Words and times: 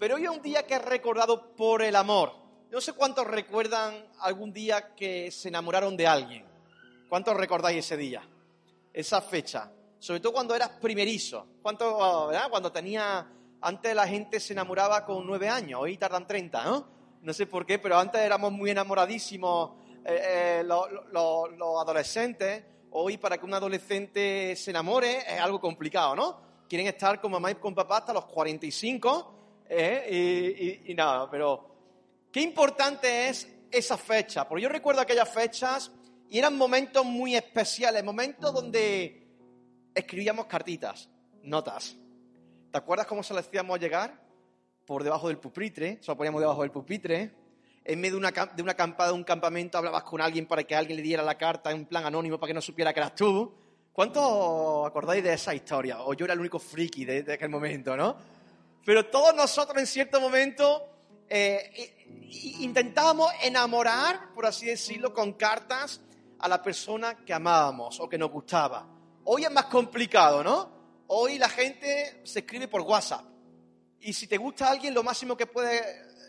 pero 0.00 0.14
hoy 0.14 0.24
es 0.24 0.30
un 0.30 0.40
día 0.40 0.66
que 0.66 0.74
es 0.76 0.82
recordado 0.82 1.54
por 1.54 1.82
el 1.82 1.94
amor. 1.94 2.32
No 2.70 2.80
sé 2.80 2.94
cuántos 2.94 3.26
recuerdan 3.26 4.02
algún 4.20 4.50
día 4.50 4.94
que 4.94 5.30
se 5.30 5.48
enamoraron 5.48 5.94
de 5.94 6.06
alguien. 6.06 6.46
¿Cuántos 7.06 7.36
recordáis 7.36 7.84
ese 7.84 7.98
día? 7.98 8.26
Esa 8.94 9.20
fecha. 9.20 9.70
Sobre 9.98 10.20
todo 10.20 10.32
cuando 10.32 10.54
eras 10.54 10.70
primerizo. 10.80 11.46
¿Cuánto, 11.60 12.28
verdad? 12.28 12.48
Cuando 12.48 12.72
tenía... 12.72 13.30
Antes 13.60 13.94
la 13.94 14.08
gente 14.08 14.40
se 14.40 14.54
enamoraba 14.54 15.04
con 15.04 15.26
nueve 15.26 15.50
años, 15.50 15.82
hoy 15.82 15.98
tardan 15.98 16.26
treinta, 16.26 16.64
¿no? 16.64 16.88
No 17.20 17.34
sé 17.34 17.46
por 17.46 17.66
qué, 17.66 17.78
pero 17.78 17.98
antes 17.98 18.22
éramos 18.22 18.50
muy 18.52 18.70
enamoradísimos 18.70 19.72
eh, 20.06 20.60
eh, 20.60 20.64
los 20.64 21.82
adolescentes. 21.82 22.64
Hoy 22.92 23.18
para 23.18 23.36
que 23.36 23.44
un 23.44 23.52
adolescente 23.52 24.56
se 24.56 24.70
enamore 24.70 25.18
es 25.18 25.38
algo 25.38 25.60
complicado, 25.60 26.16
¿no? 26.16 26.40
Quieren 26.70 26.86
estar 26.86 27.20
con 27.20 27.32
mamá 27.32 27.50
y 27.50 27.56
con 27.56 27.74
papá 27.74 27.98
hasta 27.98 28.14
los 28.14 28.24
45 28.24 29.39
¿eh? 29.70 30.82
y, 30.84 30.90
y 30.90 30.94
nada, 30.94 31.30
pero 31.30 31.70
qué 32.32 32.40
importante 32.40 33.28
es 33.28 33.48
esa 33.70 33.96
fecha. 33.96 34.48
Porque 34.48 34.62
yo 34.62 34.68
recuerdo 34.68 35.00
aquellas 35.00 35.28
fechas 35.28 35.90
y 36.28 36.38
eran 36.38 36.56
momentos 36.56 37.04
muy 37.04 37.36
especiales, 37.36 38.04
momentos 38.04 38.52
donde 38.52 39.28
escribíamos 39.94 40.46
cartitas, 40.46 41.08
notas. 41.42 41.96
¿Te 42.70 42.78
acuerdas 42.78 43.06
cómo 43.06 43.22
se 43.22 43.34
le 43.34 43.40
hacíamos 43.40 43.78
llegar? 43.80 44.28
Por 44.86 45.04
debajo 45.04 45.28
del 45.28 45.38
pupitre, 45.38 45.98
se 46.00 46.10
lo 46.10 46.16
poníamos 46.16 46.40
debajo 46.40 46.62
del 46.62 46.70
pupitre. 46.70 47.32
En 47.84 48.00
medio 48.00 48.18
de 48.18 48.18
una, 48.18 48.30
de 48.30 48.62
una 48.62 48.72
acampada, 48.72 49.10
de 49.10 49.14
un 49.14 49.24
campamento, 49.24 49.78
hablabas 49.78 50.02
con 50.02 50.20
alguien 50.20 50.46
para 50.46 50.64
que 50.64 50.74
alguien 50.74 50.96
le 50.96 51.02
diera 51.02 51.22
la 51.22 51.38
carta 51.38 51.70
en 51.70 51.86
plan 51.86 52.04
anónimo 52.04 52.38
para 52.38 52.48
que 52.48 52.54
no 52.54 52.60
supiera 52.60 52.92
que 52.92 53.00
eras 53.00 53.14
tú. 53.14 53.52
¿Cuánto 53.92 54.86
acordáis 54.86 55.22
de 55.22 55.32
esa 55.32 55.54
historia? 55.54 56.02
O 56.02 56.14
yo 56.14 56.24
era 56.24 56.34
el 56.34 56.40
único 56.40 56.58
friki 56.58 57.04
de, 57.04 57.22
de 57.22 57.32
aquel 57.32 57.48
momento, 57.48 57.96
¿no? 57.96 58.16
Pero 58.84 59.06
todos 59.06 59.34
nosotros 59.34 59.78
en 59.78 59.86
cierto 59.86 60.20
momento 60.20 60.86
eh, 61.28 61.94
intentábamos 62.60 63.30
enamorar, 63.42 64.32
por 64.34 64.46
así 64.46 64.66
decirlo, 64.66 65.12
con 65.12 65.34
cartas 65.34 66.00
a 66.38 66.48
la 66.48 66.62
persona 66.62 67.24
que 67.24 67.32
amábamos 67.32 68.00
o 68.00 68.08
que 68.08 68.18
nos 68.18 68.30
gustaba. 68.30 68.86
Hoy 69.24 69.44
es 69.44 69.50
más 69.50 69.66
complicado, 69.66 70.42
¿no? 70.42 70.80
Hoy 71.08 71.38
la 71.38 71.48
gente 71.48 72.20
se 72.24 72.40
escribe 72.40 72.68
por 72.68 72.80
WhatsApp. 72.82 73.24
Y 74.00 74.12
si 74.12 74.26
te 74.26 74.38
gusta 74.38 74.70
alguien, 74.70 74.94
lo 74.94 75.02
máximo 75.02 75.36
que 75.36 75.46
puede 75.46 75.82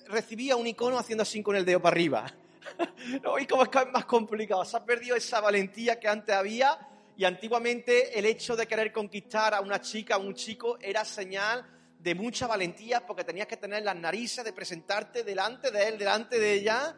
recibir 0.07 0.51
es 0.51 0.57
un 0.57 0.67
icono 0.67 0.97
haciendo 0.97 1.21
así 1.21 1.41
con 1.41 1.55
el 1.55 1.63
dedo 1.63 1.81
para 1.81 1.93
arriba. 1.93 2.33
Hoy 3.25 3.47
como 3.47 3.63
es 3.63 3.69
más 3.93 4.05
complicado. 4.05 4.65
Se 4.65 4.75
ha 4.75 4.83
perdido 4.83 5.15
esa 5.15 5.39
valentía 5.39 5.99
que 5.99 6.09
antes 6.09 6.35
había 6.35 6.77
y 7.15 7.23
antiguamente 7.23 8.17
el 8.17 8.25
hecho 8.25 8.55
de 8.55 8.67
querer 8.67 8.91
conquistar 8.91 9.53
a 9.53 9.61
una 9.61 9.79
chica, 9.79 10.15
a 10.15 10.17
un 10.17 10.33
chico, 10.33 10.77
era 10.81 11.05
señal 11.05 11.65
de 12.01 12.15
mucha 12.15 12.47
valentía 12.47 13.05
porque 13.05 13.23
tenías 13.23 13.47
que 13.47 13.57
tener 13.57 13.83
las 13.83 13.95
narices 13.95 14.43
de 14.43 14.53
presentarte 14.53 15.23
delante 15.23 15.69
de 15.69 15.87
él, 15.87 15.97
delante 15.99 16.39
de 16.39 16.53
ella 16.53 16.97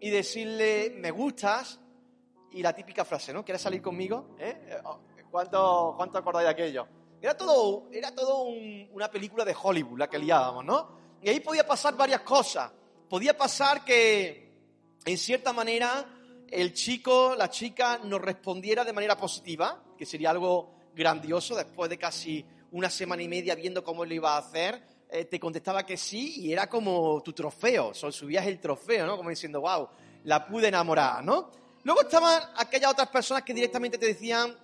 y 0.00 0.10
decirle, 0.10 0.94
me 0.96 1.10
gustas. 1.10 1.78
Y 2.52 2.62
la 2.62 2.74
típica 2.74 3.04
frase, 3.04 3.32
¿no? 3.32 3.44
¿Quieres 3.44 3.62
salir 3.62 3.80
conmigo? 3.80 4.34
¿Eh? 4.36 4.80
¿Cuánto, 5.30 5.94
¿Cuánto 5.96 6.18
acordáis 6.18 6.46
de 6.46 6.50
aquello? 6.50 6.88
Era 7.22 7.36
todo, 7.36 7.88
era 7.92 8.12
todo 8.12 8.42
una 8.42 9.08
película 9.08 9.44
de 9.44 9.54
Hollywood 9.60 9.98
la 10.00 10.10
que 10.10 10.18
liábamos, 10.18 10.64
¿no? 10.64 10.98
Y 11.22 11.28
ahí 11.28 11.38
podía 11.38 11.64
pasar 11.64 11.96
varias 11.96 12.22
cosas. 12.22 12.72
Podía 13.08 13.36
pasar 13.36 13.84
que, 13.84 14.52
en 15.04 15.16
cierta 15.16 15.52
manera, 15.52 16.06
el 16.50 16.72
chico, 16.72 17.36
la 17.36 17.48
chica 17.50 18.00
nos 18.02 18.20
respondiera 18.20 18.84
de 18.84 18.92
manera 18.92 19.16
positiva, 19.16 19.80
que 19.96 20.06
sería 20.06 20.30
algo 20.30 20.74
grandioso 20.92 21.54
después 21.54 21.88
de 21.88 21.98
casi 21.98 22.44
una 22.72 22.90
semana 22.90 23.22
y 23.22 23.28
media 23.28 23.54
viendo 23.54 23.82
cómo 23.82 24.04
lo 24.04 24.14
iba 24.14 24.34
a 24.34 24.38
hacer, 24.38 24.82
eh, 25.10 25.24
te 25.24 25.40
contestaba 25.40 25.84
que 25.84 25.96
sí 25.96 26.40
y 26.40 26.52
era 26.52 26.68
como 26.68 27.22
tu 27.22 27.32
trofeo, 27.32 27.92
so, 27.94 28.12
subías 28.12 28.46
el 28.46 28.60
trofeo, 28.60 29.06
¿no? 29.06 29.16
Como 29.16 29.30
diciendo, 29.30 29.60
wow, 29.60 29.88
la 30.24 30.46
pude 30.46 30.68
enamorar, 30.68 31.24
¿no? 31.24 31.50
Luego 31.82 32.02
estaban 32.02 32.42
aquellas 32.56 32.92
otras 32.92 33.08
personas 33.08 33.42
que 33.42 33.54
directamente 33.54 33.98
te 33.98 34.06
decían 34.06 34.54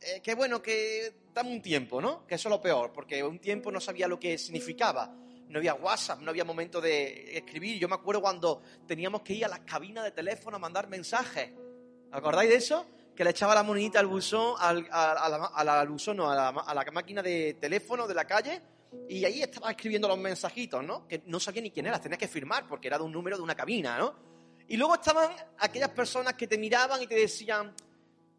eh, 0.00 0.20
que 0.22 0.34
bueno, 0.34 0.62
que 0.62 1.12
dame 1.34 1.50
un 1.50 1.60
tiempo, 1.60 2.00
¿no? 2.00 2.26
Que 2.26 2.36
eso 2.36 2.48
es 2.48 2.50
lo 2.50 2.60
peor, 2.60 2.92
porque 2.92 3.22
un 3.22 3.38
tiempo 3.38 3.70
no 3.70 3.80
sabía 3.80 4.08
lo 4.08 4.18
que 4.18 4.38
significaba. 4.38 5.14
No 5.48 5.58
había 5.58 5.74
WhatsApp, 5.74 6.20
no 6.20 6.30
había 6.30 6.44
momento 6.44 6.80
de 6.80 7.36
escribir. 7.36 7.78
Yo 7.78 7.88
me 7.88 7.96
acuerdo 7.96 8.22
cuando 8.22 8.62
teníamos 8.86 9.22
que 9.22 9.34
ir 9.34 9.44
a 9.44 9.48
las 9.48 9.60
cabinas 9.60 10.04
de 10.04 10.12
teléfono 10.12 10.56
a 10.56 10.60
mandar 10.60 10.88
mensajes. 10.88 11.50
¿Acordáis 12.12 12.50
de 12.50 12.56
eso? 12.56 12.86
Que 13.20 13.24
le 13.24 13.32
echaba 13.32 13.54
la 13.54 13.62
monedita 13.62 14.00
al 14.00 14.06
buzón, 14.06 14.54
al, 14.58 14.88
a, 14.90 15.84
buzón, 15.86 16.16
la, 16.16 16.48
a 16.48 16.74
la 16.74 16.84
máquina 16.90 17.22
de 17.22 17.52
teléfono 17.60 18.08
de 18.08 18.14
la 18.14 18.24
calle, 18.24 18.62
y 19.10 19.22
ahí 19.26 19.42
estaba 19.42 19.70
escribiendo 19.70 20.08
los 20.08 20.16
mensajitos, 20.16 20.82
¿no? 20.82 21.06
Que 21.06 21.20
no 21.26 21.38
sabía 21.38 21.60
ni 21.60 21.70
quién 21.70 21.84
era, 21.84 22.00
tenía 22.00 22.16
que 22.16 22.28
firmar 22.28 22.66
porque 22.66 22.88
era 22.88 22.96
de 22.96 23.04
un 23.04 23.12
número 23.12 23.36
de 23.36 23.42
una 23.42 23.54
cabina, 23.54 23.98
¿no? 23.98 24.14
Y 24.68 24.78
luego 24.78 24.94
estaban 24.94 25.32
aquellas 25.58 25.90
personas 25.90 26.32
que 26.32 26.46
te 26.46 26.56
miraban 26.56 27.02
y 27.02 27.06
te 27.06 27.14
decían, 27.14 27.74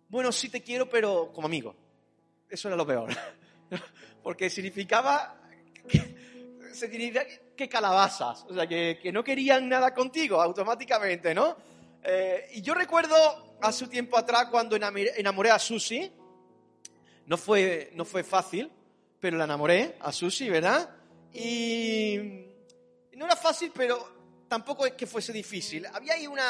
bueno, 0.09 0.31
sí 0.31 0.49
te 0.49 0.63
quiero, 0.63 0.89
pero 0.89 1.31
como 1.31 1.45
amigo. 1.45 1.75
Eso 2.49 2.67
era 2.67 2.75
lo 2.75 2.87
peor. 2.87 3.11
porque 4.23 4.49
significaba 4.49 5.43
que, 5.87 6.71
significaba 6.73 7.27
que 7.55 7.69
calabazas, 7.69 8.47
o 8.49 8.55
sea, 8.55 8.65
que, 8.65 8.97
que 8.99 9.11
no 9.11 9.23
querían 9.23 9.69
nada 9.69 9.93
contigo 9.93 10.41
automáticamente, 10.41 11.35
¿no? 11.35 11.55
Eh, 12.03 12.47
y 12.53 12.63
yo 12.63 12.73
recuerdo 12.73 13.50
hace 13.61 13.83
un 13.83 13.89
tiempo 13.89 14.17
atrás 14.17 14.47
cuando 14.49 14.75
enamoré 14.75 15.51
a 15.51 15.59
Susi. 15.59 16.11
No 17.25 17.37
fue, 17.37 17.91
no 17.93 18.03
fue 18.03 18.23
fácil, 18.23 18.71
pero 19.19 19.37
la 19.37 19.45
enamoré 19.45 19.95
a 19.99 20.11
Susi, 20.11 20.49
¿verdad? 20.49 20.89
Y 21.33 22.17
no 23.15 23.25
era 23.25 23.35
fácil, 23.35 23.71
pero 23.73 24.43
tampoco 24.47 24.85
es 24.85 24.93
que 24.93 25.07
fuese 25.07 25.31
difícil. 25.31 25.85
Había 25.85 26.13
ahí 26.15 26.27
una, 26.27 26.43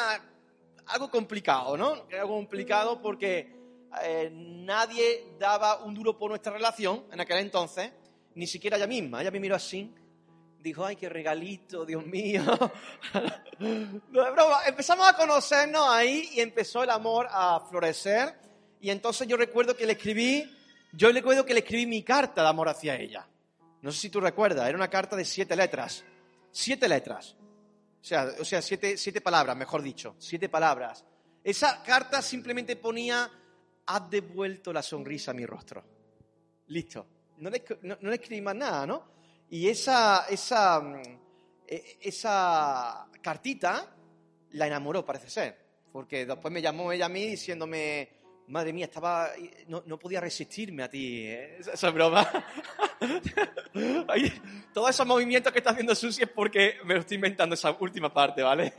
algo 0.86 1.10
complicado, 1.10 1.76
¿no? 1.76 2.06
Algo 2.12 2.36
complicado 2.36 3.00
porque 3.00 3.54
eh, 4.02 4.30
nadie 4.32 5.34
daba 5.38 5.84
un 5.84 5.94
duro 5.94 6.18
por 6.18 6.30
nuestra 6.30 6.52
relación 6.52 7.04
en 7.12 7.20
aquel 7.20 7.38
entonces, 7.38 7.92
ni 8.34 8.46
siquiera 8.46 8.76
ella 8.76 8.86
misma. 8.86 9.20
Ella 9.20 9.30
me 9.30 9.38
miró 9.38 9.54
así 9.54 9.94
dijo, 10.62 10.84
ay, 10.84 10.96
qué 10.96 11.08
regalito, 11.08 11.84
Dios 11.84 12.06
mío. 12.06 12.42
Empezamos 14.66 15.08
a 15.08 15.14
conocernos 15.14 15.88
ahí 15.88 16.30
y 16.34 16.40
empezó 16.40 16.82
el 16.82 16.90
amor 16.90 17.28
a 17.30 17.60
florecer. 17.68 18.34
Y 18.80 18.90
entonces 18.90 19.28
yo 19.28 19.36
recuerdo 19.36 19.76
que 19.76 19.86
le 19.86 19.92
escribí, 19.92 20.50
yo 20.92 21.12
recuerdo 21.12 21.44
que 21.46 21.54
le 21.54 21.60
escribí 21.60 21.86
mi 21.86 22.02
carta 22.02 22.42
de 22.42 22.48
amor 22.48 22.68
hacia 22.68 22.96
ella. 22.96 23.26
No 23.80 23.92
sé 23.92 24.00
si 24.00 24.10
tú 24.10 24.20
recuerdas, 24.20 24.68
era 24.68 24.76
una 24.76 24.88
carta 24.88 25.16
de 25.16 25.24
siete 25.24 25.56
letras. 25.56 26.04
Siete 26.50 26.88
letras. 26.88 27.36
O 28.00 28.04
sea, 28.04 28.28
o 28.40 28.44
sea 28.44 28.60
siete, 28.60 28.96
siete 28.96 29.20
palabras, 29.20 29.56
mejor 29.56 29.82
dicho. 29.82 30.16
Siete 30.18 30.48
palabras. 30.48 31.04
Esa 31.44 31.82
carta 31.82 32.22
simplemente 32.22 32.76
ponía, 32.76 33.30
has 33.86 34.10
devuelto 34.10 34.72
la 34.72 34.82
sonrisa 34.82 35.30
a 35.30 35.34
mi 35.34 35.46
rostro. 35.46 35.84
Listo. 36.68 37.06
No 37.38 37.50
le, 37.50 37.64
no 37.82 37.96
le 38.00 38.14
escribí 38.14 38.40
más 38.40 38.54
nada, 38.54 38.86
¿no? 38.86 39.12
Y 39.50 39.68
esa, 39.68 40.26
esa, 40.30 40.80
mm, 40.80 41.21
esa 42.00 43.06
cartita 43.20 43.94
la 44.52 44.66
enamoró, 44.66 45.04
parece 45.04 45.30
ser. 45.30 45.58
Porque 45.92 46.26
después 46.26 46.52
me 46.52 46.62
llamó 46.62 46.90
ella 46.92 47.06
a 47.06 47.08
mí 47.08 47.26
diciéndome, 47.26 48.08
madre 48.48 48.72
mía, 48.72 48.86
estaba, 48.86 49.30
no, 49.68 49.82
no 49.86 49.98
podía 49.98 50.20
resistirme 50.20 50.82
a 50.82 50.90
ti. 50.90 51.26
¿eh? 51.26 51.58
Esa 51.60 51.88
es 51.88 51.94
broma. 51.94 52.28
Todos 54.72 54.90
esos 54.90 55.06
movimientos 55.06 55.52
que 55.52 55.58
está 55.58 55.70
haciendo 55.70 55.94
Susi 55.94 56.22
es 56.22 56.28
porque 56.28 56.76
me 56.84 56.94
lo 56.94 57.00
estoy 57.00 57.16
inventando 57.16 57.54
esa 57.54 57.76
última 57.78 58.12
parte, 58.12 58.42
¿vale? 58.42 58.72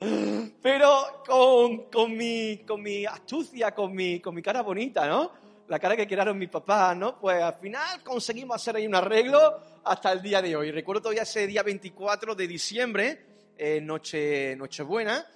Pero 0.62 1.22
con, 1.26 1.90
con, 1.90 2.16
mi, 2.16 2.58
con 2.66 2.82
mi 2.82 3.06
astucia, 3.06 3.72
con 3.74 3.94
mi, 3.94 4.20
con 4.20 4.34
mi 4.34 4.42
cara 4.42 4.62
bonita, 4.62 5.06
¿no? 5.06 5.32
La 5.68 5.78
cara 5.78 5.96
que 5.96 6.06
crearon 6.06 6.38
mis 6.38 6.48
papás, 6.48 6.96
¿no? 6.96 7.18
Pues 7.18 7.42
al 7.42 7.54
final 7.54 8.02
conseguimos 8.02 8.56
hacer 8.56 8.76
ahí 8.76 8.86
un 8.86 8.94
arreglo 8.94 9.60
hasta 9.84 10.12
el 10.12 10.20
día 10.20 10.42
de 10.42 10.56
hoy. 10.56 10.70
Recuerdo 10.70 11.02
todavía 11.02 11.22
ese 11.22 11.46
día 11.46 11.62
24 11.62 12.34
de 12.34 12.46
diciembre, 12.46 13.26
eh, 13.56 13.80
noche, 13.80 14.56
Nochebuena, 14.56 15.26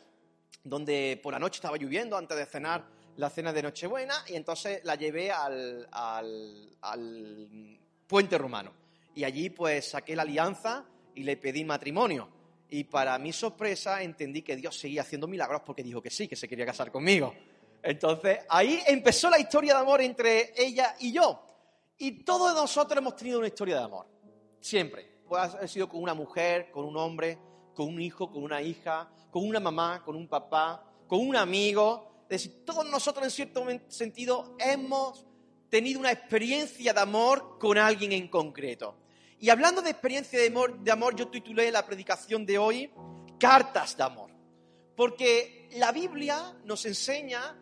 donde 0.65 1.19
por 1.23 1.33
la 1.33 1.39
noche 1.39 1.57
estaba 1.57 1.77
lloviendo 1.77 2.17
antes 2.17 2.37
de 2.37 2.47
cenar 2.47 2.85
la 3.17 3.31
cena 3.31 3.53
de 3.53 3.63
Nochebuena 3.63 4.15
y 4.29 4.37
entonces 4.37 4.81
la 4.85 4.95
llevé 4.95 5.31
al, 5.31 5.89
al, 5.91 6.71
al 6.83 7.79
puente 8.07 8.39
romano. 8.39 8.73
Y 9.15 9.25
allí 9.25 9.51
pues 9.51 9.91
saqué 9.91 10.15
la 10.15 10.23
alianza 10.23 10.85
y 11.15 11.25
le 11.25 11.37
pedí 11.37 11.65
matrimonio. 11.65 12.29
Y 12.71 12.85
para 12.85 13.19
mi 13.19 13.33
sorpresa 13.33 14.03
entendí 14.03 14.43
que 14.43 14.57
Dios 14.57 14.79
seguía 14.79 15.03
haciendo 15.03 15.27
milagros 15.27 15.63
porque 15.65 15.83
dijo 15.83 16.03
que 16.03 16.11
sí, 16.11 16.29
que 16.29 16.37
se 16.37 16.47
quería 16.47 16.67
casar 16.67 16.93
conmigo. 16.93 17.35
Entonces, 17.83 18.41
ahí 18.49 18.81
empezó 18.87 19.31
la 19.31 19.39
historia 19.39 19.75
de 19.75 19.81
amor 19.81 20.01
entre 20.01 20.53
ella 20.57 20.95
y 20.99 21.13
yo. 21.13 21.45
Y 21.99 22.25
todos 22.25 22.55
nosotros 22.55 22.99
hemos 22.99 23.17
tenido 23.17 23.39
una 23.39 23.49
historia 23.49 23.79
de 23.79 23.85
amor. 23.85 24.07
Siempre. 24.61 25.19
Puede 25.29 25.45
haber 25.45 25.69
sido 25.69 25.89
con 25.89 26.03
una 26.03 26.15
mujer, 26.15 26.71
con 26.71 26.85
un 26.85 26.97
hombre, 26.97 27.39
con 27.75 27.89
un 27.89 28.01
hijo, 28.01 28.31
con 28.31 28.43
una 28.43 28.63
hija, 28.63 29.11
con 29.31 29.47
una 29.47 29.61
mamá, 29.61 30.03
con 30.05 30.17
un 30.17 30.29
papá, 30.29 30.85
con 31.07 31.21
un 31.21 31.37
amigo. 31.37 32.25
Es 32.29 32.43
decir, 32.43 32.65
todos 32.65 32.89
nosotros 32.89 33.25
en 33.25 33.31
cierto 33.31 33.65
sentido 33.89 34.57
hemos 34.59 35.27
tenido 35.69 36.01
una 36.01 36.13
experiencia 36.13 36.93
de 36.93 37.01
amor 37.01 37.59
con 37.59 37.77
alguien 37.79 38.13
en 38.13 38.29
concreto. 38.29 38.97
Y 39.41 39.51
hablando 39.51 39.83
de 39.83 39.91
experiencia 39.91 40.39
de 40.39 40.49
amor, 40.49 40.79
de 40.81 40.91
amor, 40.91 41.15
yo 41.15 41.29
titulé 41.29 41.71
la 41.71 41.87
predicación 41.87 42.45
de 42.45 42.59
hoy 42.59 42.91
Cartas 43.39 43.97
de 43.97 44.03
Amor. 44.03 44.31
Porque 44.97 45.69
la 45.75 45.93
Biblia 45.93 46.57
nos 46.65 46.85
enseña 46.87 47.57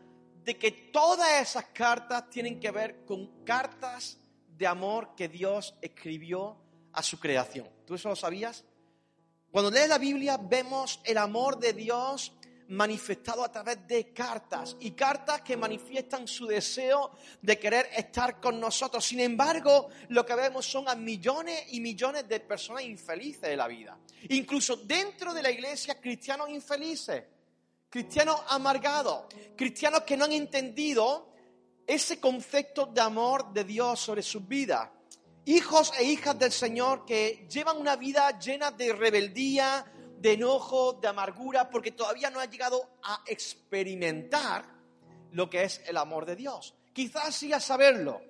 de 0.47 0.57
que 0.57 0.71
todas 0.71 1.43
esas 1.43 1.65
cartas 1.67 2.31
tienen 2.31 2.61
que 2.61 2.71
ver 2.71 3.05
con 3.05 3.45
cartas 3.45 4.17
de 4.57 4.65
amor 4.65 5.17
que 5.17 5.29
Dios 5.29 5.75
escribió 5.83 6.57
a 6.93 7.03
su 7.03 7.19
creación. 7.19 7.69
¿Tú 7.85 7.97
eso 7.97 8.09
lo 8.09 8.15
sabías? 8.15 8.65
Cuando 9.51 9.73
lees 9.73 9.89
la 9.89 9.99
Biblia 9.99 10.39
vemos 10.41 11.01
el 11.05 11.19
amor 11.19 11.59
de 11.59 11.73
Dios 11.73 12.33
manifestado 12.69 13.45
a 13.45 13.51
través 13.51 13.89
de 13.89 14.13
cartas 14.13 14.77
y 14.79 14.93
cartas 14.93 15.41
que 15.41 15.57
manifiestan 15.57 16.29
su 16.29 16.47
deseo 16.47 17.11
de 17.43 17.59
querer 17.59 17.89
estar 17.97 18.41
con 18.41 18.61
nosotros. 18.61 19.05
Sin 19.05 19.19
embargo, 19.19 19.89
lo 20.11 20.25
que 20.25 20.37
vemos 20.37 20.65
son 20.65 20.89
a 20.89 20.95
millones 20.95 21.65
y 21.71 21.81
millones 21.81 22.29
de 22.29 22.39
personas 22.39 22.85
infelices 22.85 23.43
de 23.43 23.57
la 23.57 23.67
vida. 23.67 23.99
Incluso 24.29 24.77
dentro 24.77 25.35
de 25.35 25.43
la 25.43 25.51
iglesia, 25.51 26.01
cristianos 26.01 26.51
infelices, 26.51 27.25
cristianos 27.91 28.41
amargados, 28.49 29.25
cristianos 29.57 30.03
que 30.03 30.17
no 30.17 30.25
han 30.25 30.33
entendido 30.33 31.33
ese 31.87 32.21
concepto 32.21 32.87
de 32.87 33.01
amor 33.01 33.53
de 33.53 33.65
Dios 33.65 34.01
sobre 34.01 34.23
sus 34.23 34.47
vidas. 34.47 34.91
Hijos 35.45 35.93
e 35.99 36.05
hijas 36.05 36.37
del 36.39 36.51
Señor 36.51 37.05
que 37.05 37.47
llevan 37.49 37.79
una 37.79 37.95
vida 37.95 38.37
llena 38.39 38.73
de 38.73 38.93
rebeldía, 38.93 39.85
de 40.19 40.33
enojo, 40.33 40.95
de 40.95 41.07
amargura, 41.07 41.71
porque 41.71 41.93
todavía 41.93 42.31
no 42.31 42.41
ha 42.41 42.47
llegado 42.47 42.99
a 43.05 43.23
experimentar 43.27 44.65
lo 45.31 45.49
que 45.49 45.63
es 45.63 45.81
el 45.87 45.97
amor 45.97 46.27
de 46.27 46.35
Dios. 46.35 46.75
Quizás 46.93 47.35
sí 47.35 47.53
a 47.53 47.61
saberlo, 47.61 48.21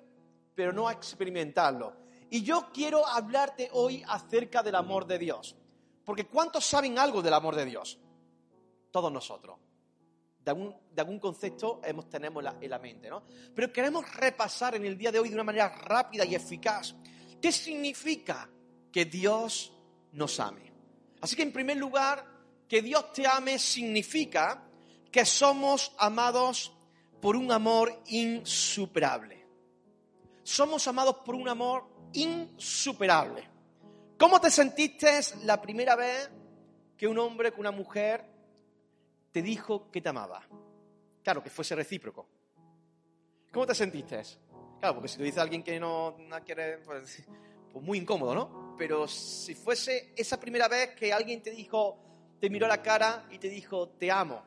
pero 0.55 0.73
no 0.73 0.89
a 0.89 0.93
experimentarlo. 0.93 1.97
Y 2.29 2.43
yo 2.43 2.71
quiero 2.75 3.07
hablarte 3.07 3.71
hoy 3.73 4.03
acerca 4.07 4.63
del 4.63 4.75
amor 4.75 5.07
de 5.07 5.19
Dios. 5.19 5.57
Porque 6.05 6.27
¿cuántos 6.27 6.67
saben 6.67 6.99
algo 6.99 7.23
del 7.23 7.35
amor 7.35 7.55
de 7.55 7.65
Dios? 7.65 7.99
Todos 8.97 9.13
nosotros. 9.13 9.59
De 10.43 10.51
algún, 11.03 11.21
concepto 11.21 11.83
hemos, 11.85 12.09
tenemos 12.09 12.43
en 12.63 12.71
la 12.71 12.79
mente, 12.79 13.11
¿no? 13.11 13.25
Pero 13.55 13.71
queremos 13.71 14.11
repasar 14.15 14.75
en 14.75 14.87
el 14.87 14.97
día 14.97 15.13
de 15.13 15.19
hoy 15.19 15.29
de 15.29 15.35
una 15.35 15.45
manera 15.45 15.69
rápida 15.69 16.25
y 16.25 16.35
eficaz. 16.35 16.97
¿Qué 17.39 17.53
significa 17.53 18.49
que 18.91 19.05
Dios 19.05 19.71
nos 20.13 20.41
ame? 20.41 20.73
Así 21.21 21.37
que 21.37 21.43
en 21.43 21.53
primer 21.53 21.77
lugar, 21.77 22.25
que 22.67 22.81
Dios 22.81 23.13
te 23.13 23.27
ame 23.27 23.59
significa 23.59 24.67
que 25.13 25.27
somos 25.27 25.93
amados 25.99 26.73
por 27.21 27.37
un 27.37 27.53
amor 27.53 28.01
insuperable. 28.07 29.47
Somos 30.43 30.89
amados 30.89 31.17
por 31.23 31.35
un 31.35 31.51
amor 31.51 31.87
insuperable. 32.15 33.47
¿Cómo 34.19 34.41
te 34.41 34.51
sentiste 34.51 35.21
la 35.45 35.61
primera 35.61 35.97
vez 35.97 36.31
que 36.97 37.07
un 37.07 37.19
hombre, 37.19 37.53
que 37.53 37.61
una 37.61 37.73
mujer 37.73 38.36
te 39.37 39.43
dijo 39.43 39.91
que 39.91 40.01
te 40.01 40.09
amaba? 40.09 40.41
Claro, 41.23 41.43
que 41.43 41.51
fuese 41.51 41.75
recíproco. 41.75 42.27
¿Cómo 43.53 43.67
te 43.67 43.75
sentiste? 43.75 44.23
Claro, 44.81 44.95
porque 44.95 45.09
si 45.09 45.19
te 45.19 45.25
dice 45.25 45.39
alguien 45.41 45.63
que 45.63 45.79
no, 45.79 46.17
no 46.19 46.43
quiere, 46.43 46.79
pues, 46.79 47.23
pues 47.71 47.85
muy 47.85 47.99
incómodo, 47.99 48.35
¿no? 48.35 48.75
pero 48.79 49.07
si 49.07 49.55
fuese 49.55 50.15
esa 50.17 50.41
primera 50.41 50.69
vez 50.69 50.95
que 50.95 51.13
alguien 51.13 51.43
te 51.43 51.51
dijo, 51.51 51.99
te 52.41 52.49
miró 52.49 52.67
la 52.67 52.81
cara 52.81 53.29
y 53.31 53.37
te 53.37 53.51
dijo, 53.51 53.91
te 53.91 54.11
amo. 54.11 54.43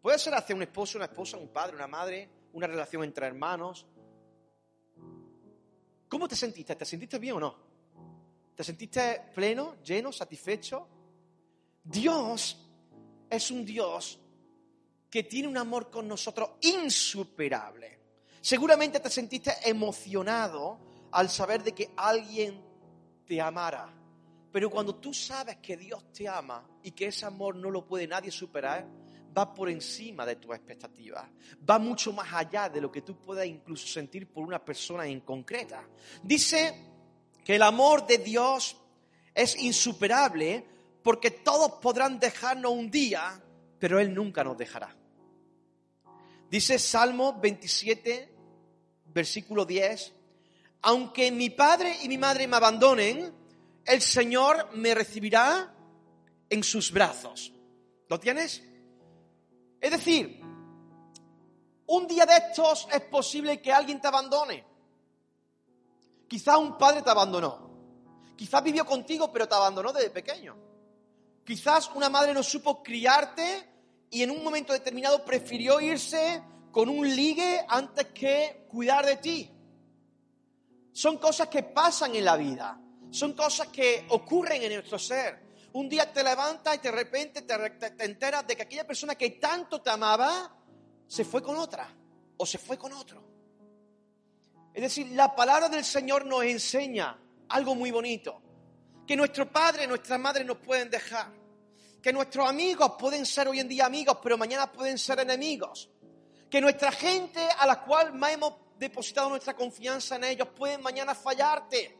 Puede 0.00 0.20
ser 0.20 0.34
hacia 0.34 0.54
un 0.54 0.62
esposo, 0.62 0.98
una 0.98 1.06
esposa, 1.06 1.36
un 1.36 1.48
padre, 1.48 1.74
una 1.74 1.88
madre, 1.88 2.30
una 2.52 2.68
relación 2.68 3.02
entre 3.02 3.26
hermanos. 3.26 3.88
¿Cómo 6.08 6.28
te 6.28 6.36
sentiste? 6.36 6.76
¿Te 6.76 6.84
sentiste 6.84 7.18
bien 7.18 7.34
o 7.34 7.40
no? 7.40 7.56
¿Te 8.54 8.62
sentiste 8.62 9.32
pleno, 9.34 9.82
lleno, 9.82 10.12
satisfecho? 10.12 10.86
Dios 11.82 12.65
es 13.30 13.50
un 13.50 13.64
Dios 13.64 14.18
que 15.10 15.22
tiene 15.22 15.48
un 15.48 15.56
amor 15.56 15.90
con 15.90 16.06
nosotros 16.06 16.50
insuperable. 16.62 17.98
Seguramente 18.40 19.00
te 19.00 19.10
sentiste 19.10 19.52
emocionado 19.64 20.78
al 21.12 21.30
saber 21.30 21.62
de 21.62 21.72
que 21.72 21.90
alguien 21.96 22.62
te 23.26 23.40
amara. 23.40 23.92
Pero 24.52 24.70
cuando 24.70 24.94
tú 24.96 25.12
sabes 25.12 25.56
que 25.56 25.76
Dios 25.76 26.12
te 26.12 26.28
ama 26.28 26.66
y 26.82 26.92
que 26.92 27.06
ese 27.06 27.26
amor 27.26 27.56
no 27.56 27.70
lo 27.70 27.86
puede 27.86 28.06
nadie 28.06 28.30
superar, 28.30 28.86
va 29.36 29.52
por 29.52 29.68
encima 29.68 30.24
de 30.24 30.36
tus 30.36 30.54
expectativas. 30.54 31.28
Va 31.68 31.78
mucho 31.78 32.12
más 32.12 32.32
allá 32.32 32.68
de 32.68 32.80
lo 32.80 32.90
que 32.90 33.02
tú 33.02 33.16
puedas 33.16 33.46
incluso 33.46 33.86
sentir 33.86 34.32
por 34.32 34.44
una 34.44 34.64
persona 34.64 35.06
en 35.06 35.20
concreta. 35.20 35.86
Dice 36.22 36.74
que 37.44 37.56
el 37.56 37.62
amor 37.62 38.06
de 38.06 38.18
Dios 38.18 38.76
es 39.34 39.60
insuperable 39.62 40.64
porque 41.06 41.30
todos 41.30 41.74
podrán 41.74 42.18
dejarnos 42.18 42.72
un 42.72 42.90
día, 42.90 43.40
pero 43.78 44.00
Él 44.00 44.12
nunca 44.12 44.42
nos 44.42 44.58
dejará. 44.58 44.92
Dice 46.50 46.80
Salmo 46.80 47.38
27, 47.38 48.34
versículo 49.14 49.64
10, 49.64 50.12
aunque 50.82 51.30
mi 51.30 51.50
padre 51.50 51.96
y 52.02 52.08
mi 52.08 52.18
madre 52.18 52.48
me 52.48 52.56
abandonen, 52.56 53.32
el 53.84 54.02
Señor 54.02 54.70
me 54.72 54.96
recibirá 54.96 55.72
en 56.50 56.64
sus 56.64 56.90
brazos. 56.90 57.52
¿Lo 58.08 58.18
tienes? 58.18 58.64
Es 59.80 59.90
decir, 59.92 60.40
un 61.86 62.08
día 62.08 62.26
de 62.26 62.36
estos 62.36 62.88
es 62.92 63.02
posible 63.02 63.62
que 63.62 63.72
alguien 63.72 64.00
te 64.00 64.08
abandone. 64.08 64.64
Quizás 66.26 66.56
un 66.56 66.76
padre 66.76 67.02
te 67.02 67.10
abandonó. 67.10 67.70
Quizás 68.34 68.60
vivió 68.64 68.84
contigo, 68.84 69.32
pero 69.32 69.46
te 69.46 69.54
abandonó 69.54 69.92
desde 69.92 70.10
pequeño. 70.10 70.65
Quizás 71.46 71.92
una 71.94 72.08
madre 72.08 72.34
no 72.34 72.42
supo 72.42 72.82
criarte 72.82 73.68
y 74.10 74.22
en 74.22 74.32
un 74.32 74.42
momento 74.42 74.72
determinado 74.72 75.24
prefirió 75.24 75.80
irse 75.80 76.42
con 76.72 76.88
un 76.88 77.08
ligue 77.08 77.64
antes 77.68 78.06
que 78.06 78.66
cuidar 78.68 79.06
de 79.06 79.16
ti. 79.16 79.50
Son 80.92 81.18
cosas 81.18 81.46
que 81.46 81.62
pasan 81.62 82.16
en 82.16 82.24
la 82.24 82.36
vida. 82.36 82.80
Son 83.10 83.34
cosas 83.34 83.68
que 83.68 84.06
ocurren 84.08 84.60
en 84.60 84.74
nuestro 84.74 84.98
ser. 84.98 85.46
Un 85.74 85.88
día 85.88 86.12
te 86.12 86.24
levantas 86.24 86.74
y 86.74 86.78
de 86.78 86.90
repente 86.90 87.42
te, 87.42 87.54
enteras 88.04 88.44
de 88.44 88.56
que 88.56 88.62
aquella 88.62 88.86
persona 88.86 89.14
que 89.14 89.30
tanto 89.30 89.80
te 89.80 89.90
amaba 89.90 90.52
se 91.06 91.24
fue 91.24 91.44
con 91.44 91.56
otra 91.56 91.88
o 92.38 92.44
se 92.44 92.58
fue 92.58 92.76
con 92.76 92.92
otro. 92.92 93.22
Es 94.74 94.82
decir, 94.82 95.12
la 95.12 95.32
palabra 95.36 95.68
del 95.68 95.84
Señor 95.84 96.26
nos 96.26 96.42
enseña 96.42 97.16
algo 97.50 97.76
muy 97.76 97.92
bonito. 97.92 98.42
Que 99.06 99.16
nuestro 99.16 99.50
padre, 99.50 99.86
nuestra 99.86 100.18
madre 100.18 100.44
nos 100.44 100.58
pueden 100.58 100.90
dejar. 100.90 101.28
Que 102.02 102.12
nuestros 102.12 102.48
amigos 102.48 102.92
pueden 102.98 103.24
ser 103.24 103.48
hoy 103.48 103.60
en 103.60 103.68
día 103.68 103.86
amigos, 103.86 104.18
pero 104.22 104.36
mañana 104.36 104.70
pueden 104.70 104.98
ser 104.98 105.20
enemigos. 105.20 105.88
Que 106.50 106.60
nuestra 106.60 106.92
gente 106.92 107.40
a 107.58 107.66
la 107.66 107.82
cual 107.82 108.12
más 108.14 108.32
hemos 108.32 108.54
depositado 108.78 109.28
nuestra 109.28 109.54
confianza 109.54 110.16
en 110.16 110.24
ellos 110.24 110.48
pueden 110.48 110.82
mañana 110.82 111.14
fallarte. 111.14 111.96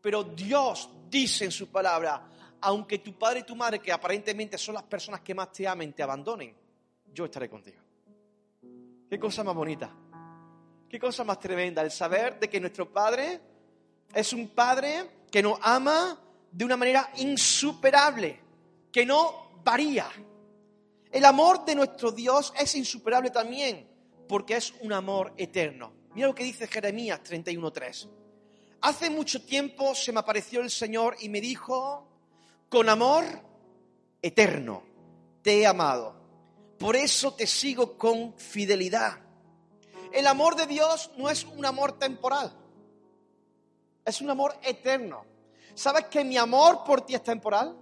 Pero 0.00 0.24
Dios 0.24 0.90
dice 1.08 1.44
en 1.44 1.52
su 1.52 1.70
palabra, 1.70 2.28
aunque 2.60 2.98
tu 2.98 3.18
padre 3.18 3.40
y 3.40 3.44
tu 3.44 3.56
madre, 3.56 3.80
que 3.80 3.92
aparentemente 3.92 4.58
son 4.58 4.74
las 4.74 4.84
personas 4.84 5.20
que 5.20 5.34
más 5.34 5.52
te 5.52 5.66
amen, 5.66 5.92
te 5.92 6.02
abandonen, 6.02 6.54
yo 7.12 7.24
estaré 7.24 7.48
contigo. 7.48 7.80
Qué 9.08 9.18
cosa 9.18 9.44
más 9.44 9.54
bonita. 9.54 9.90
Qué 10.88 10.98
cosa 10.98 11.24
más 11.24 11.38
tremenda 11.38 11.82
el 11.82 11.90
saber 11.90 12.38
de 12.38 12.50
que 12.50 12.60
nuestro 12.60 12.92
Padre 12.92 13.40
es 14.14 14.32
un 14.32 14.48
Padre 14.48 15.22
que 15.30 15.42
nos 15.42 15.58
ama 15.62 16.18
de 16.52 16.64
una 16.64 16.76
manera 16.76 17.10
insuperable, 17.16 18.38
que 18.92 19.06
no 19.06 19.50
varía. 19.64 20.08
El 21.10 21.24
amor 21.24 21.64
de 21.64 21.74
nuestro 21.74 22.12
Dios 22.12 22.52
es 22.58 22.74
insuperable 22.74 23.30
también, 23.30 23.88
porque 24.28 24.56
es 24.56 24.72
un 24.80 24.92
amor 24.92 25.32
eterno. 25.36 25.92
Mira 26.14 26.28
lo 26.28 26.34
que 26.34 26.44
dice 26.44 26.66
Jeremías 26.66 27.20
31.3. 27.22 28.08
Hace 28.82 29.10
mucho 29.10 29.42
tiempo 29.42 29.94
se 29.94 30.12
me 30.12 30.20
apareció 30.20 30.60
el 30.60 30.70
Señor 30.70 31.16
y 31.20 31.28
me 31.28 31.40
dijo, 31.40 32.06
con 32.68 32.88
amor 32.88 33.24
eterno 34.20 34.82
te 35.42 35.60
he 35.60 35.66
amado. 35.66 36.14
Por 36.78 36.96
eso 36.96 37.34
te 37.34 37.46
sigo 37.46 37.96
con 37.96 38.34
fidelidad. 38.38 39.18
El 40.12 40.26
amor 40.26 40.56
de 40.56 40.66
Dios 40.66 41.10
no 41.16 41.30
es 41.30 41.44
un 41.44 41.64
amor 41.64 41.98
temporal, 41.98 42.52
es 44.04 44.20
un 44.20 44.30
amor 44.30 44.54
eterno. 44.62 45.31
¿Sabes 45.74 46.06
que 46.06 46.24
mi 46.24 46.36
amor 46.36 46.84
por 46.84 47.02
ti 47.02 47.14
es 47.14 47.22
temporal? 47.22 47.76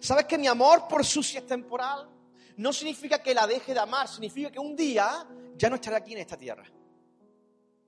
¿Sabes 0.00 0.24
que 0.26 0.38
mi 0.38 0.46
amor 0.46 0.86
por 0.88 1.04
Susi 1.04 1.38
es 1.38 1.46
temporal? 1.46 2.08
No 2.56 2.72
significa 2.72 3.22
que 3.22 3.34
la 3.34 3.46
deje 3.46 3.74
de 3.74 3.80
amar, 3.80 4.08
significa 4.08 4.50
que 4.50 4.58
un 4.58 4.76
día 4.76 5.26
ya 5.56 5.68
no 5.68 5.76
estará 5.76 5.98
aquí 5.98 6.12
en 6.12 6.18
esta 6.18 6.36
tierra 6.36 6.64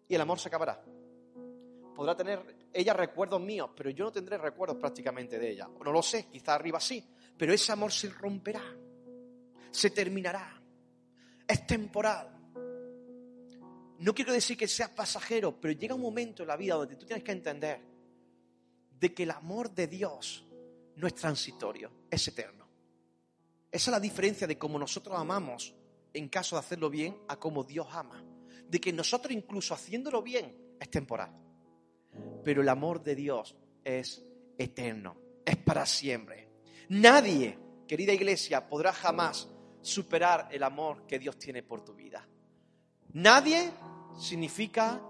y 0.09 0.14
el 0.14 0.21
amor 0.21 0.38
se 0.38 0.49
acabará. 0.49 0.83
Podrá 1.95 2.14
tener 2.16 2.69
ella 2.73 2.93
recuerdos 2.93 3.40
míos, 3.40 3.71
pero 3.76 3.90
yo 3.90 4.05
no 4.05 4.12
tendré 4.12 4.38
recuerdos 4.38 4.76
prácticamente 4.76 5.38
de 5.38 5.50
ella. 5.50 5.69
No 5.85 5.93
lo 5.93 6.02
sé, 6.02 6.26
quizá 6.26 6.55
arriba 6.55 6.78
sí, 6.78 7.05
pero 7.37 7.52
ese 7.52 7.73
amor 7.73 7.93
se 7.93 8.11
romperá, 8.11 8.62
se 9.71 9.90
terminará, 9.90 10.61
es 11.47 11.66
temporal. 11.66 12.33
No 13.99 14.14
quiero 14.14 14.33
decir 14.33 14.57
que 14.57 14.69
seas 14.69 14.90
pasajero, 14.90 15.59
pero 15.59 15.73
llega 15.73 15.95
un 15.95 16.02
momento 16.02 16.43
en 16.43 16.49
la 16.49 16.57
vida 16.57 16.75
donde 16.75 16.97
tú 16.97 17.07
tienes 17.07 17.25
que 17.25 17.33
entender 17.33 17.96
de 18.99 19.15
que 19.15 19.25
el 19.25 19.31
amor 19.31 19.75
de 19.75 19.87
Dios 19.87 20.47
no 20.97 21.07
es 21.07 21.15
transitorio, 21.15 21.91
es 22.11 22.26
eterno. 22.29 22.67
Esa 23.71 23.91
es 23.91 23.93
la 23.93 24.00
diferencia 24.00 24.47
de 24.47 24.59
cómo 24.59 24.79
nosotros 24.79 25.19
amamos 25.19 25.75
en 26.15 26.29
caso 26.29 26.57
de 26.57 26.61
hacerlo 26.61 26.88
bien 26.88 27.19
a 27.29 27.37
cómo 27.37 27.62
Dios 27.62 27.87
ama. 27.91 28.25
De 28.69 28.81
que 28.81 28.93
nosotros 28.93 29.33
incluso 29.33 29.75
haciéndolo 29.75 30.23
bien 30.23 30.76
es 30.81 30.91
temporal. 30.91 31.31
Pero 32.43 32.62
el 32.62 32.69
amor 32.69 33.03
de 33.03 33.15
Dios 33.15 33.55
es 33.85 34.25
eterno, 34.57 35.17
es 35.45 35.57
para 35.59 35.85
siempre. 35.85 36.49
Nadie, 36.88 37.59
querida 37.87 38.12
iglesia, 38.12 38.67
podrá 38.67 38.93
jamás 38.93 39.49
superar 39.83 40.49
el 40.50 40.62
amor 40.62 41.07
que 41.07 41.19
Dios 41.19 41.38
tiene 41.38 41.62
por 41.62 41.85
tu 41.85 41.95
vida. 41.95 42.26
Nadie 43.12 43.71
significa. 44.19 45.03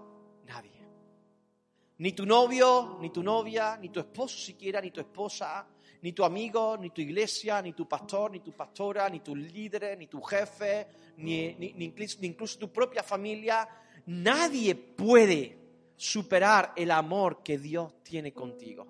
Ni 1.99 2.13
tu 2.13 2.25
novio, 2.25 2.97
ni 3.01 3.09
tu 3.09 3.23
novia, 3.23 3.75
ni 3.77 3.89
tu 3.89 3.99
esposo 3.99 4.37
siquiera, 4.37 4.79
ni 4.79 4.91
tu 4.91 4.99
esposa, 4.99 5.65
ni 6.01 6.13
tu 6.13 6.23
amigo, 6.23 6.77
ni 6.77 6.91
tu 6.91 7.01
iglesia, 7.01 7.61
ni 7.61 7.73
tu 7.73 7.87
pastor, 7.87 8.31
ni 8.31 8.39
tu 8.39 8.51
pastora, 8.51 9.09
ni 9.09 9.19
tus 9.19 9.35
líderes, 9.35 9.97
ni 9.97 10.07
tu 10.07 10.21
jefe, 10.21 10.87
ni, 11.17 11.55
ni 11.55 11.93
incluso 12.21 12.59
tu 12.59 12.71
propia 12.71 13.01
familia. 13.01 13.67
Nadie 14.05 14.75
puede 14.75 15.57
superar 15.95 16.73
el 16.75 16.91
amor 16.91 17.41
que 17.41 17.57
Dios 17.57 18.03
tiene 18.03 18.31
contigo. 18.31 18.85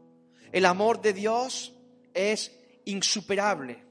El 0.52 0.66
amor 0.66 1.02
de 1.02 1.14
Dios 1.14 1.74
es 2.14 2.52
insuperable. 2.86 3.84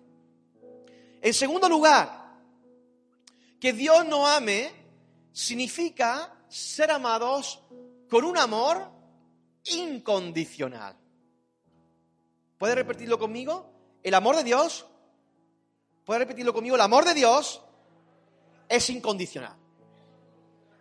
En 1.22 1.32
segundo 1.32 1.68
lugar, 1.68 2.36
que 3.58 3.72
Dios 3.72 4.06
no 4.06 4.26
ame 4.26 4.70
significa 5.32 6.32
ser 6.48 6.90
amados 6.90 7.62
con 8.08 8.24
un 8.24 8.36
amor 8.36 8.95
incondicional. 9.74 10.96
¿Puede 12.58 12.74
repetirlo 12.74 13.18
conmigo? 13.18 13.70
El 14.02 14.14
amor 14.14 14.36
de 14.36 14.44
Dios, 14.44 14.86
¿puede 16.04 16.20
repetirlo 16.20 16.54
conmigo? 16.54 16.76
El 16.76 16.82
amor 16.82 17.04
de 17.04 17.14
Dios 17.14 17.62
es 18.68 18.90
incondicional. 18.90 19.56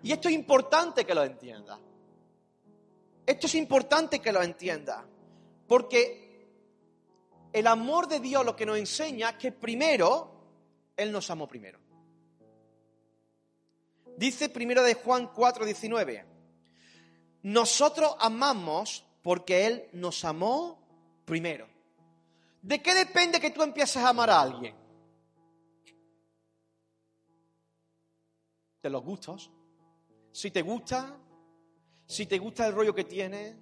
Y 0.04 0.12
esto 0.12 0.30
es 0.30 0.36
importante 0.36 1.06
que 1.06 1.16
lo 1.16 1.24
entienda. 1.24 1.80
Esto 3.26 3.48
es 3.48 3.56
importante 3.56 4.20
que 4.20 4.32
lo 4.32 4.44
entienda. 4.44 5.04
Porque 5.68 6.48
el 7.52 7.68
amor 7.68 8.08
de 8.08 8.20
Dios 8.20 8.46
lo 8.46 8.56
que 8.56 8.66
nos 8.66 8.78
enseña 8.78 9.32
es 9.32 9.36
que 9.38 9.52
primero, 9.52 10.32
Él 10.96 11.12
nos 11.12 11.30
amó 11.32 11.48
primero. 11.48 11.80
Dice 14.18 14.50
primero 14.50 14.84
de 14.84 14.94
Juan 14.94 15.32
4, 15.34 15.66
19. 15.66 16.35
Nosotros 17.46 18.16
amamos 18.22 19.06
porque 19.22 19.68
Él 19.68 19.90
nos 19.94 20.26
amó 20.26 20.80
primero. 21.26 21.68
¿De 22.60 22.82
qué 22.82 22.96
depende 22.96 23.40
que 23.40 23.52
tú 23.52 23.62
empieces 23.62 23.98
a 23.98 24.10
amar 24.10 24.32
a 24.32 24.42
alguien? 24.42 24.76
De 28.82 28.90
los 28.90 29.04
gustos. 29.04 29.52
Si 30.32 30.50
te 30.50 30.64
gusta, 30.64 31.16
si 32.08 32.26
te 32.26 32.40
gusta 32.40 32.66
el 32.66 32.74
rollo 32.74 32.96
que 32.96 33.04
tiene, 33.04 33.56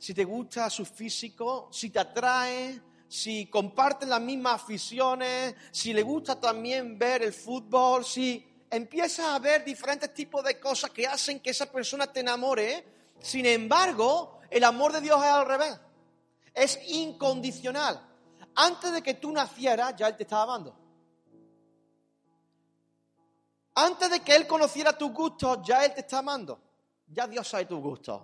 si 0.00 0.14
te 0.14 0.24
gusta 0.24 0.68
su 0.68 0.84
físico, 0.84 1.68
si 1.70 1.90
te 1.90 2.00
atrae, 2.00 2.82
si 3.06 3.46
comparten 3.46 4.10
las 4.10 4.20
mismas 4.20 4.62
aficiones, 4.62 5.54
si 5.70 5.92
le 5.92 6.02
gusta 6.02 6.40
también 6.40 6.98
ver 6.98 7.22
el 7.22 7.32
fútbol, 7.32 8.04
si 8.04 8.44
empiezas 8.68 9.26
a 9.26 9.38
ver 9.38 9.64
diferentes 9.64 10.12
tipos 10.12 10.42
de 10.42 10.58
cosas 10.58 10.90
que 10.90 11.06
hacen 11.06 11.38
que 11.38 11.50
esa 11.50 11.70
persona 11.70 12.12
te 12.12 12.18
enamore. 12.18 12.97
Sin 13.20 13.46
embargo, 13.46 14.40
el 14.50 14.64
amor 14.64 14.92
de 14.92 15.00
Dios 15.00 15.18
es 15.18 15.30
al 15.30 15.46
revés. 15.46 15.78
Es 16.54 16.78
incondicional. 16.88 18.04
Antes 18.54 18.92
de 18.92 19.02
que 19.02 19.14
tú 19.14 19.30
nacieras, 19.32 19.94
ya 19.96 20.08
Él 20.08 20.16
te 20.16 20.24
estaba 20.24 20.42
amando. 20.44 20.76
Antes 23.74 24.10
de 24.10 24.20
que 24.20 24.34
Él 24.34 24.46
conociera 24.46 24.96
tus 24.96 25.12
gustos, 25.12 25.58
ya 25.64 25.84
Él 25.84 25.94
te 25.94 26.00
está 26.00 26.18
amando. 26.18 26.60
Ya 27.06 27.26
Dios 27.26 27.46
sabe 27.48 27.66
tus 27.66 27.80
gustos, 27.80 28.20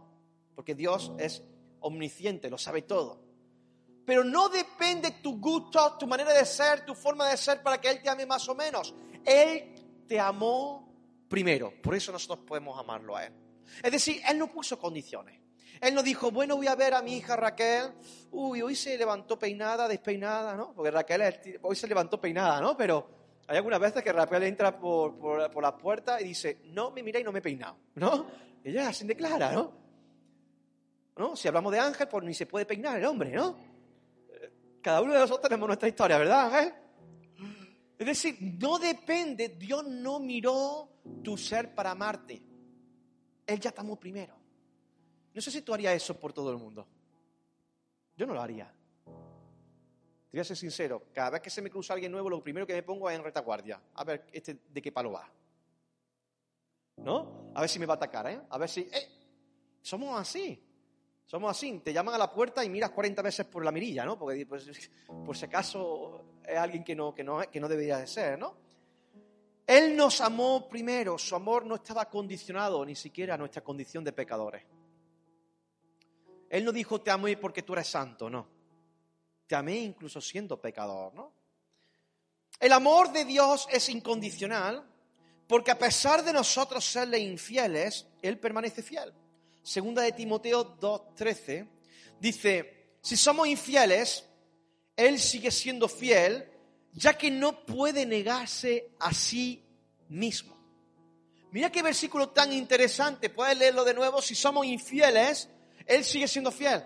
porque 0.54 0.74
Dios 0.74 1.12
es 1.18 1.42
omnisciente, 1.80 2.50
lo 2.50 2.58
sabe 2.58 2.82
todo. 2.82 3.20
Pero 4.04 4.24
no 4.24 4.48
depende 4.48 5.12
tu 5.22 5.38
gusto, 5.38 5.96
tu 5.96 6.06
manera 6.06 6.32
de 6.32 6.44
ser, 6.44 6.84
tu 6.84 6.94
forma 6.94 7.28
de 7.28 7.36
ser 7.36 7.62
para 7.62 7.80
que 7.80 7.88
Él 7.88 8.02
te 8.02 8.10
ame 8.10 8.26
más 8.26 8.48
o 8.48 8.54
menos. 8.54 8.92
Él 9.24 10.04
te 10.06 10.20
amó 10.20 10.92
primero, 11.28 11.72
por 11.82 11.94
eso 11.94 12.12
nosotros 12.12 12.44
podemos 12.46 12.78
amarlo 12.78 13.16
a 13.16 13.24
Él. 13.24 13.43
Es 13.82 13.92
decir, 13.92 14.20
Él 14.28 14.38
no 14.38 14.48
puso 14.48 14.78
condiciones. 14.78 15.40
Él 15.80 15.94
no 15.94 16.02
dijo, 16.02 16.30
bueno, 16.30 16.56
voy 16.56 16.66
a 16.66 16.74
ver 16.74 16.94
a 16.94 17.02
mi 17.02 17.16
hija 17.16 17.36
Raquel. 17.36 17.92
Uy, 18.30 18.62
hoy 18.62 18.74
se 18.74 18.96
levantó 18.96 19.38
peinada, 19.38 19.86
despeinada, 19.88 20.54
¿no? 20.54 20.72
Porque 20.72 20.90
Raquel 20.90 21.60
hoy 21.62 21.76
se 21.76 21.86
levantó 21.86 22.20
peinada, 22.20 22.60
¿no? 22.60 22.76
Pero 22.76 23.08
hay 23.46 23.56
algunas 23.56 23.80
veces 23.80 24.02
que 24.02 24.12
Raquel 24.12 24.44
entra 24.44 24.78
por, 24.78 25.18
por, 25.18 25.50
por 25.50 25.62
la 25.62 25.76
puerta 25.76 26.20
y 26.20 26.24
dice, 26.24 26.60
no 26.66 26.90
me 26.90 27.02
mira 27.02 27.20
y 27.20 27.24
no 27.24 27.32
me 27.32 27.40
he 27.40 27.42
peinado, 27.42 27.76
¿no? 27.96 28.26
Ella 28.62 28.88
así 28.88 29.06
declara, 29.06 29.52
¿no? 29.52 29.72
¿no? 31.16 31.36
Si 31.36 31.48
hablamos 31.48 31.72
de 31.72 31.78
Ángel, 31.78 32.08
pues 32.08 32.24
ni 32.24 32.34
se 32.34 32.46
puede 32.46 32.66
peinar 32.66 32.98
el 32.98 33.04
hombre, 33.04 33.30
¿no? 33.30 33.56
Cada 34.80 35.00
uno 35.00 35.12
de 35.12 35.20
nosotros 35.20 35.48
tenemos 35.48 35.66
nuestra 35.66 35.88
historia, 35.88 36.18
¿verdad, 36.18 36.46
Ángel? 36.46 36.74
Es 37.98 38.06
decir, 38.06 38.36
no 38.40 38.78
depende, 38.78 39.50
Dios 39.50 39.84
no 39.86 40.18
miró 40.18 40.88
tu 41.22 41.36
ser 41.36 41.74
para 41.74 41.92
amarte. 41.92 42.42
Él 43.46 43.60
ya 43.60 43.72
te 43.72 43.80
amó 43.80 43.98
primero. 43.98 44.34
No 45.32 45.40
sé 45.40 45.50
si 45.50 45.62
tú 45.62 45.74
harías 45.74 45.94
eso 45.94 46.18
por 46.18 46.32
todo 46.32 46.50
el 46.50 46.56
mundo. 46.56 46.86
Yo 48.16 48.26
no 48.26 48.34
lo 48.34 48.40
haría. 48.40 48.72
Te 49.04 50.36
voy 50.36 50.40
a 50.40 50.44
ser 50.44 50.56
sincero, 50.56 51.06
cada 51.12 51.30
vez 51.30 51.42
que 51.42 51.50
se 51.50 51.62
me 51.62 51.70
cruza 51.70 51.94
alguien 51.94 52.10
nuevo, 52.10 52.28
lo 52.28 52.42
primero 52.42 52.66
que 52.66 52.74
me 52.74 52.82
pongo 52.82 53.08
es 53.08 53.16
en 53.16 53.24
retaguardia. 53.24 53.80
A 53.94 54.04
ver, 54.04 54.26
este 54.32 54.58
de 54.68 54.82
qué 54.82 54.90
palo 54.90 55.12
va. 55.12 55.30
¿no? 56.96 57.50
A 57.54 57.60
ver 57.60 57.70
si 57.70 57.78
me 57.78 57.86
va 57.86 57.94
a 57.94 57.96
atacar, 57.96 58.26
¿eh? 58.28 58.40
A 58.48 58.58
ver 58.58 58.68
si... 58.68 58.80
¡Eh! 58.80 59.08
Somos 59.82 60.18
así. 60.18 60.60
Somos 61.26 61.50
así. 61.50 61.80
Te 61.84 61.92
llaman 61.92 62.14
a 62.14 62.18
la 62.18 62.32
puerta 62.32 62.64
y 62.64 62.70
miras 62.70 62.90
40 62.90 63.22
veces 63.22 63.46
por 63.46 63.64
la 63.64 63.70
mirilla, 63.70 64.04
¿no? 64.04 64.18
Porque 64.18 64.46
pues, 64.46 64.90
por 65.24 65.36
si 65.36 65.44
acaso 65.44 66.40
es 66.44 66.56
alguien 66.56 66.84
que 66.84 66.94
no, 66.94 67.14
que, 67.14 67.22
no, 67.22 67.40
que 67.50 67.60
no 67.60 67.68
debería 67.68 67.98
de 67.98 68.06
ser, 68.06 68.38
¿no? 68.38 68.63
Él 69.66 69.96
nos 69.96 70.20
amó 70.20 70.68
primero. 70.68 71.18
Su 71.18 71.34
amor 71.34 71.64
no 71.64 71.76
estaba 71.76 72.08
condicionado 72.08 72.84
ni 72.84 72.94
siquiera 72.94 73.34
a 73.34 73.38
nuestra 73.38 73.62
condición 73.62 74.04
de 74.04 74.12
pecadores. 74.12 74.62
Él 76.50 76.64
no 76.64 76.72
dijo, 76.72 77.00
te 77.00 77.10
amé 77.10 77.36
porque 77.36 77.62
tú 77.62 77.72
eres 77.72 77.88
santo, 77.88 78.28
no. 78.30 78.46
Te 79.46 79.54
amé 79.56 79.76
incluso 79.76 80.20
siendo 80.20 80.60
pecador, 80.60 81.14
¿no? 81.14 81.32
El 82.60 82.72
amor 82.72 83.12
de 83.12 83.24
Dios 83.24 83.66
es 83.70 83.88
incondicional 83.88 84.84
porque 85.46 85.70
a 85.70 85.78
pesar 85.78 86.24
de 86.24 86.32
nosotros 86.32 86.84
serle 86.84 87.18
infieles, 87.18 88.06
Él 88.22 88.38
permanece 88.38 88.82
fiel. 88.82 89.12
Segunda 89.62 90.02
de 90.02 90.12
Timoteo 90.12 90.78
2.13 90.78 91.68
dice, 92.20 92.96
si 93.00 93.16
somos 93.16 93.48
infieles, 93.48 94.24
Él 94.96 95.18
sigue 95.18 95.50
siendo 95.50 95.88
fiel, 95.88 96.48
ya 96.94 97.18
que 97.18 97.30
no 97.30 97.64
puede 97.66 98.06
negarse 98.06 98.92
a 99.00 99.12
sí 99.12 99.62
mismo. 100.08 100.54
Mira 101.50 101.70
qué 101.70 101.82
versículo 101.82 102.30
tan 102.30 102.52
interesante, 102.52 103.30
puedes 103.30 103.58
leerlo 103.58 103.84
de 103.84 103.94
nuevo, 103.94 104.22
si 104.22 104.34
somos 104.34 104.66
infieles, 104.66 105.48
Él 105.86 106.04
sigue 106.04 106.26
siendo 106.26 106.50
fiel. 106.50 106.84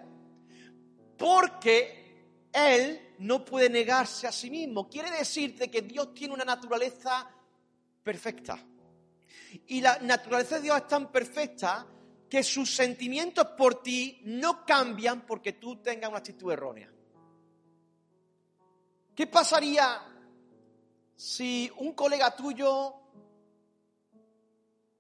Porque 1.17 2.49
Él 2.53 3.15
no 3.19 3.45
puede 3.45 3.69
negarse 3.71 4.27
a 4.27 4.33
sí 4.33 4.51
mismo. 4.51 4.89
Quiere 4.89 5.11
decirte 5.11 5.71
que 5.71 5.83
Dios 5.83 6.15
tiene 6.15 6.35
una 6.35 6.45
naturaleza 6.45 7.31
perfecta. 8.03 8.59
Y 9.67 9.81
la 9.81 9.99
naturaleza 10.01 10.57
de 10.57 10.63
Dios 10.63 10.77
es 10.79 10.87
tan 10.87 11.11
perfecta 11.11 11.87
que 12.29 12.43
sus 12.43 12.75
sentimientos 12.75 13.47
por 13.57 13.83
ti 13.83 14.21
no 14.25 14.65
cambian 14.65 15.25
porque 15.27 15.55
tú 15.55 15.81
tengas 15.83 16.11
una 16.11 16.19
actitud 16.19 16.53
errónea. 16.53 16.93
¿Qué 19.19 19.27
pasaría 19.27 20.01
si 21.17 21.69
un 21.79 21.93
colega 21.93 22.37
tuyo 22.37 22.95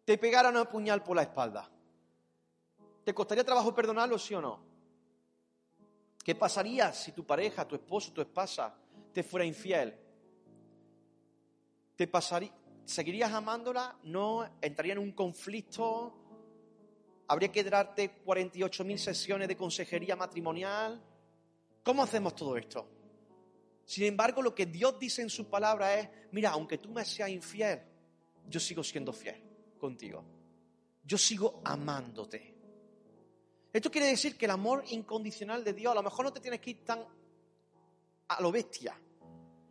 te 0.04 0.18
pegara 0.18 0.48
una 0.48 0.68
puñal 0.68 1.04
por 1.04 1.14
la 1.14 1.22
espalda? 1.22 1.70
¿Te 3.04 3.14
costaría 3.14 3.44
trabajo 3.44 3.72
perdonarlo, 3.72 4.18
sí 4.18 4.34
o 4.34 4.40
no? 4.40 4.60
¿Qué 6.24 6.34
pasaría 6.34 6.92
si 6.92 7.12
tu 7.12 7.24
pareja, 7.24 7.68
tu 7.68 7.76
esposo, 7.76 8.12
tu 8.12 8.20
esposa 8.20 8.74
te 9.12 9.22
fuera 9.22 9.46
infiel? 9.46 9.96
¿Te 11.94 12.08
pasaría, 12.08 12.52
¿Seguirías 12.86 13.32
amándola? 13.32 14.00
¿No? 14.02 14.44
¿Entraría 14.60 14.94
en 14.94 14.98
un 14.98 15.12
conflicto? 15.12 16.12
¿Habría 17.28 17.52
que 17.52 17.62
darte 17.62 18.24
48.000 18.24 18.96
sesiones 18.96 19.46
de 19.46 19.56
consejería 19.56 20.16
matrimonial? 20.16 21.00
¿Cómo 21.84 22.02
hacemos 22.02 22.34
todo 22.34 22.56
esto? 22.56 22.97
Sin 23.88 24.04
embargo, 24.04 24.42
lo 24.42 24.54
que 24.54 24.66
Dios 24.66 24.98
dice 24.98 25.22
en 25.22 25.30
su 25.30 25.48
palabra 25.48 25.98
es, 25.98 26.06
mira, 26.32 26.50
aunque 26.50 26.76
tú 26.76 26.90
me 26.90 27.06
seas 27.06 27.30
infiel, 27.30 27.80
yo 28.46 28.60
sigo 28.60 28.84
siendo 28.84 29.14
fiel 29.14 29.42
contigo. 29.78 30.22
Yo 31.02 31.16
sigo 31.16 31.62
amándote. 31.64 32.54
Esto 33.72 33.90
quiere 33.90 34.08
decir 34.08 34.36
que 34.36 34.44
el 34.44 34.50
amor 34.50 34.84
incondicional 34.90 35.64
de 35.64 35.72
Dios, 35.72 35.92
a 35.92 35.94
lo 35.94 36.02
mejor 36.02 36.26
no 36.26 36.32
te 36.34 36.40
tienes 36.40 36.60
que 36.60 36.68
ir 36.72 36.84
tan 36.84 37.02
a 38.28 38.42
lo 38.42 38.52
bestia. 38.52 38.94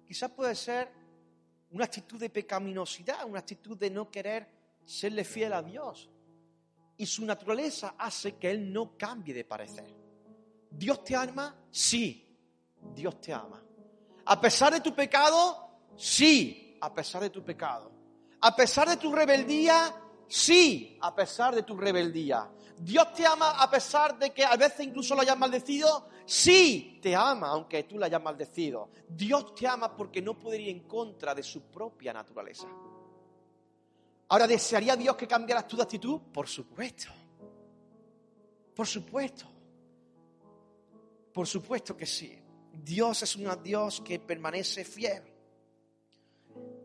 Quizás 0.04 0.32
puede 0.32 0.56
ser 0.56 0.90
una 1.70 1.86
actitud 1.86 2.20
de 2.20 2.32
pecaminosidad, 2.32 3.24
una 3.24 3.42
actitud 3.42 3.78
de 3.78 3.92
no 3.92 4.10
querer 4.10 4.48
serle 4.84 5.26
fiel 5.26 5.54
a 5.54 5.62
Dios. 5.62 6.10
Y 6.98 7.06
su 7.06 7.24
naturaleza 7.24 7.94
hace 8.00 8.36
que 8.38 8.50
Él 8.50 8.74
no 8.74 8.98
cambie 8.98 9.36
de 9.36 9.46
parecer. 9.46 9.94
¿Dios 10.72 11.04
te 11.04 11.16
ama? 11.16 11.56
Sí, 11.70 12.36
Dios 12.96 13.22
te 13.22 13.32
ama. 13.32 13.64
A 14.28 14.40
pesar 14.42 14.74
de 14.74 14.82
tu 14.82 14.94
pecado, 14.94 15.70
sí, 15.96 16.78
a 16.82 16.94
pesar 16.94 17.22
de 17.22 17.30
tu 17.30 17.44
pecado. 17.44 17.92
A 18.42 18.56
pesar 18.56 18.90
de 18.90 18.98
tu 18.98 19.12
rebeldía, 19.12 19.94
sí, 20.28 20.98
a 21.02 21.16
pesar 21.16 21.56
de 21.56 21.64
tu 21.64 21.76
rebeldía. 21.78 22.50
Dios 22.78 23.14
te 23.14 23.26
ama 23.26 23.52
a 23.52 23.70
pesar 23.70 24.20
de 24.20 24.32
que 24.32 24.46
a 24.46 24.56
veces 24.56 24.86
incluso 24.86 25.16
lo 25.16 25.22
hayas 25.22 25.38
maldecido, 25.38 26.10
sí, 26.26 27.00
te 27.02 27.16
ama 27.16 27.48
aunque 27.48 27.84
tú 27.84 27.98
lo 27.98 28.06
hayas 28.06 28.22
maldecido. 28.22 28.90
Dios 29.08 29.56
te 29.56 29.68
ama 29.68 29.96
porque 29.96 30.22
no 30.22 30.38
puede 30.38 30.62
ir 30.62 30.70
en 30.70 30.82
contra 30.82 31.34
de 31.34 31.42
su 31.42 31.64
propia 31.64 32.14
naturaleza. 32.14 32.68
Ahora, 34.30 34.46
¿desearía 34.46 34.96
Dios 34.96 35.16
que 35.16 35.28
cambiaras 35.28 35.68
tu 35.68 35.82
actitud? 35.82 36.20
Por 36.34 36.48
supuesto. 36.48 37.12
Por 38.76 38.86
supuesto. 38.86 39.46
Por 41.34 41.48
supuesto 41.48 41.96
que 41.96 42.06
sí. 42.06 42.37
Dios 42.84 43.24
es 43.24 43.36
un 43.36 43.50
Dios 43.64 44.02
que 44.02 44.20
permanece 44.20 44.84
fiel. 44.84 45.24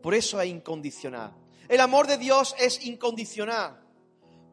Por 0.01 0.13
eso 0.13 0.39
es 0.41 0.49
incondicional. 0.49 1.33
El 1.67 1.79
amor 1.79 2.07
de 2.07 2.17
Dios 2.17 2.55
es 2.59 2.85
incondicional. 2.85 3.79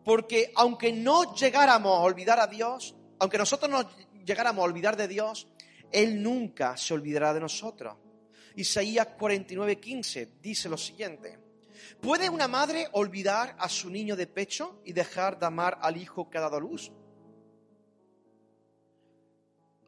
Porque 0.04 0.52
aunque 0.54 0.92
no 0.92 1.34
llegáramos 1.34 1.98
a 1.98 2.02
olvidar 2.02 2.40
a 2.40 2.46
Dios, 2.46 2.94
aunque 3.18 3.38
nosotros 3.38 3.70
no 3.70 3.88
llegáramos 4.24 4.62
a 4.62 4.64
olvidar 4.64 4.96
de 4.96 5.08
Dios, 5.08 5.48
Él 5.90 6.22
nunca 6.22 6.76
se 6.76 6.94
olvidará 6.94 7.34
de 7.34 7.40
nosotros. 7.40 7.96
Isaías 8.56 9.08
49:15 9.18 10.28
dice 10.40 10.68
lo 10.68 10.76
siguiente. 10.76 11.38
¿Puede 12.00 12.30
una 12.30 12.48
madre 12.48 12.88
olvidar 12.92 13.56
a 13.58 13.68
su 13.68 13.90
niño 13.90 14.16
de 14.16 14.26
pecho 14.26 14.80
y 14.84 14.92
dejar 14.92 15.38
de 15.38 15.46
amar 15.46 15.78
al 15.82 15.96
hijo 15.96 16.30
que 16.30 16.38
ha 16.38 16.42
dado 16.42 16.60
luz? 16.60 16.90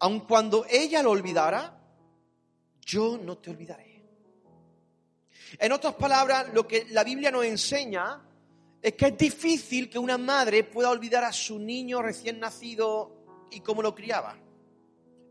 Aun 0.02 0.20
cuando 0.20 0.66
ella 0.68 1.00
lo 1.00 1.12
olvidara, 1.12 1.78
yo 2.80 3.16
no 3.18 3.38
te 3.38 3.50
olvidaré. 3.50 4.02
En 5.60 5.70
otras 5.70 5.94
palabras, 5.94 6.52
lo 6.52 6.66
que 6.66 6.86
la 6.90 7.04
Biblia 7.04 7.30
nos 7.30 7.44
enseña 7.44 8.20
es 8.82 8.94
que 8.94 9.06
es 9.06 9.16
difícil 9.16 9.88
que 9.88 10.00
una 10.00 10.18
madre 10.18 10.64
pueda 10.64 10.90
olvidar 10.90 11.22
a 11.22 11.32
su 11.32 11.56
niño 11.56 12.02
recién 12.02 12.40
nacido 12.40 13.46
y 13.52 13.60
cómo 13.60 13.80
lo 13.80 13.94
criaba. 13.94 14.36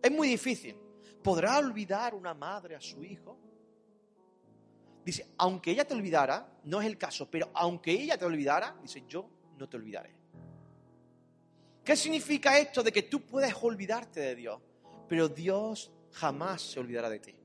Es 0.01 0.09
muy 0.09 0.29
difícil. 0.29 0.77
¿Podrá 1.21 1.57
olvidar 1.57 2.15
una 2.15 2.33
madre 2.33 2.77
a 2.77 2.79
su 2.79 3.03
hijo? 3.03 3.37
Dice, 5.03 5.33
aunque 5.37 5.71
ella 5.71 5.83
te 5.83 5.95
olvidara, 5.95 6.59
no 6.63 6.79
es 6.79 6.87
el 6.87 6.97
caso, 6.97 7.29
pero 7.29 7.49
aunque 7.55 7.91
ella 7.91 8.17
te 8.17 8.23
olvidara, 8.23 8.77
dice, 8.81 9.03
yo 9.05 9.29
no 9.57 9.67
te 9.67 9.75
olvidaré. 9.75 10.20
¿Qué 11.91 11.97
significa 11.97 12.57
esto 12.57 12.83
de 12.83 12.93
que 12.93 13.03
tú 13.03 13.19
puedes 13.19 13.53
olvidarte 13.61 14.21
de 14.21 14.33
Dios, 14.33 14.61
pero 15.09 15.27
Dios 15.27 15.91
jamás 16.13 16.61
se 16.61 16.79
olvidará 16.79 17.09
de 17.09 17.19
ti? 17.19 17.35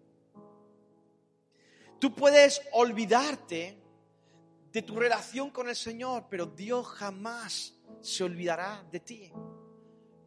Tú 1.99 2.15
puedes 2.15 2.63
olvidarte 2.71 3.77
de 4.71 4.83
tu 4.83 4.95
relación 4.95 5.51
con 5.51 5.69
el 5.69 5.75
Señor, 5.75 6.27
pero 6.31 6.47
Dios 6.47 6.87
jamás 6.87 7.75
se 8.01 8.23
olvidará 8.23 8.87
de 8.89 9.01
ti. 9.01 9.33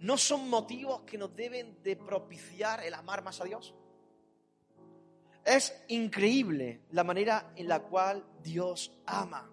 ¿No 0.02 0.18
son 0.18 0.50
motivos 0.50 1.04
que 1.04 1.18
nos 1.18 1.34
deben 1.34 1.82
de 1.82 1.96
propiciar 1.96 2.84
el 2.84 2.96
amar 2.96 3.24
más 3.24 3.40
a 3.40 3.46
Dios? 3.46 3.74
Es 5.46 5.74
increíble 5.88 6.82
la 6.92 7.06
manera 7.06 7.54
en 7.56 7.70
la 7.70 7.80
cual 7.84 8.26
Dios 8.44 8.92
ama. 9.06 9.50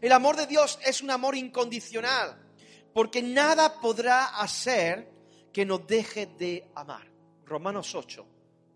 El 0.00 0.12
amor 0.12 0.36
de 0.36 0.46
Dios 0.46 0.78
es 0.86 1.02
un 1.02 1.10
amor 1.10 1.34
incondicional, 1.34 2.43
porque 2.94 3.20
nada 3.20 3.80
podrá 3.80 4.40
hacer 4.40 5.06
que 5.52 5.66
nos 5.66 5.86
deje 5.86 6.26
de 6.26 6.70
amar. 6.74 7.06
Romanos 7.44 7.94
8, 7.94 8.26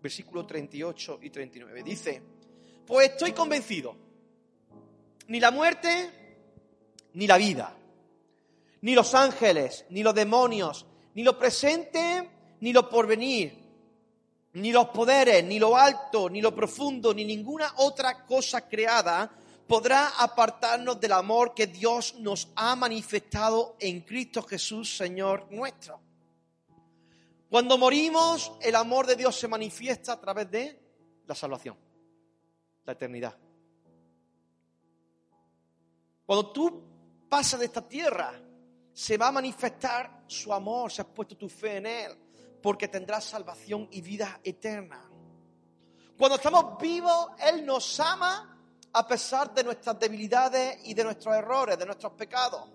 versículo 0.01 0.45
38 0.45 1.19
y 1.23 1.29
39. 1.31 1.83
Dice, 1.83 2.21
pues 2.85 3.09
estoy 3.11 3.31
convencido, 3.31 3.95
ni 5.27 5.39
la 5.39 5.49
muerte, 5.49 6.11
ni 7.13 7.25
la 7.25 7.37
vida, 7.37 7.75
ni 8.81 8.93
los 8.93 9.15
ángeles, 9.15 9.85
ni 9.89 10.03
los 10.03 10.13
demonios, 10.13 10.85
ni 11.15 11.23
lo 11.23 11.39
presente, 11.39 12.29
ni 12.59 12.71
lo 12.71 12.87
porvenir 12.87 13.59
ni 14.53 14.71
los 14.71 14.87
poderes, 14.89 15.43
ni 15.43 15.59
lo 15.59 15.77
alto, 15.77 16.29
ni 16.29 16.41
lo 16.41 16.53
profundo, 16.53 17.13
ni 17.13 17.23
ninguna 17.23 17.73
otra 17.77 18.25
cosa 18.25 18.67
creada 18.67 19.31
podrá 19.69 20.07
apartarnos 20.17 20.99
del 20.99 21.11
amor 21.11 21.53
que 21.53 21.67
Dios 21.67 22.15
nos 22.15 22.51
ha 22.55 22.75
manifestado 22.75 23.77
en 23.79 24.01
Cristo 24.01 24.41
Jesús, 24.41 24.97
Señor 24.97 25.45
nuestro. 25.51 26.01
Cuando 27.47 27.77
morimos, 27.77 28.51
el 28.61 28.75
amor 28.75 29.05
de 29.05 29.15
Dios 29.15 29.35
se 29.35 29.47
manifiesta 29.47 30.13
a 30.13 30.19
través 30.19 30.49
de 30.49 30.81
la 31.27 31.35
salvación, 31.35 31.77
la 32.83 32.93
eternidad. 32.93 33.37
Cuando 36.25 36.51
tú 36.51 36.83
pasas 37.29 37.59
de 37.59 37.67
esta 37.67 37.87
tierra, 37.87 38.41
se 38.91 39.17
va 39.17 39.27
a 39.27 39.31
manifestar 39.31 40.23
su 40.25 40.51
amor, 40.51 40.91
se 40.91 41.03
has 41.03 41.07
puesto 41.09 41.37
tu 41.37 41.47
fe 41.47 41.77
en 41.77 41.85
Él 41.85 42.17
porque 42.59 42.87
tendrás 42.87 43.23
salvación 43.23 43.87
y 43.91 44.01
vida 44.01 44.39
eterna. 44.43 45.07
Cuando 46.17 46.37
estamos 46.37 46.75
vivos, 46.81 47.27
Él 47.37 47.63
nos 47.63 47.99
ama 47.99 48.58
a 48.93 49.07
pesar 49.07 49.53
de 49.53 49.63
nuestras 49.63 49.99
debilidades 49.99 50.79
y 50.85 50.93
de 50.93 51.03
nuestros 51.03 51.35
errores, 51.35 51.77
de 51.77 51.85
nuestros 51.85 52.13
pecados. 52.13 52.69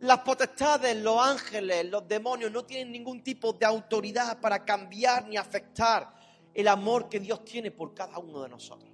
Las 0.00 0.18
potestades, 0.20 0.94
los 0.96 1.18
ángeles, 1.18 1.86
los 1.86 2.06
demonios 2.06 2.52
no 2.52 2.64
tienen 2.64 2.92
ningún 2.92 3.22
tipo 3.22 3.54
de 3.54 3.64
autoridad 3.64 4.38
para 4.40 4.64
cambiar 4.64 5.26
ni 5.26 5.38
afectar 5.38 6.14
el 6.52 6.68
amor 6.68 7.08
que 7.08 7.20
Dios 7.20 7.44
tiene 7.44 7.70
por 7.70 7.94
cada 7.94 8.18
uno 8.18 8.42
de 8.42 8.48
nosotros. 8.48 8.90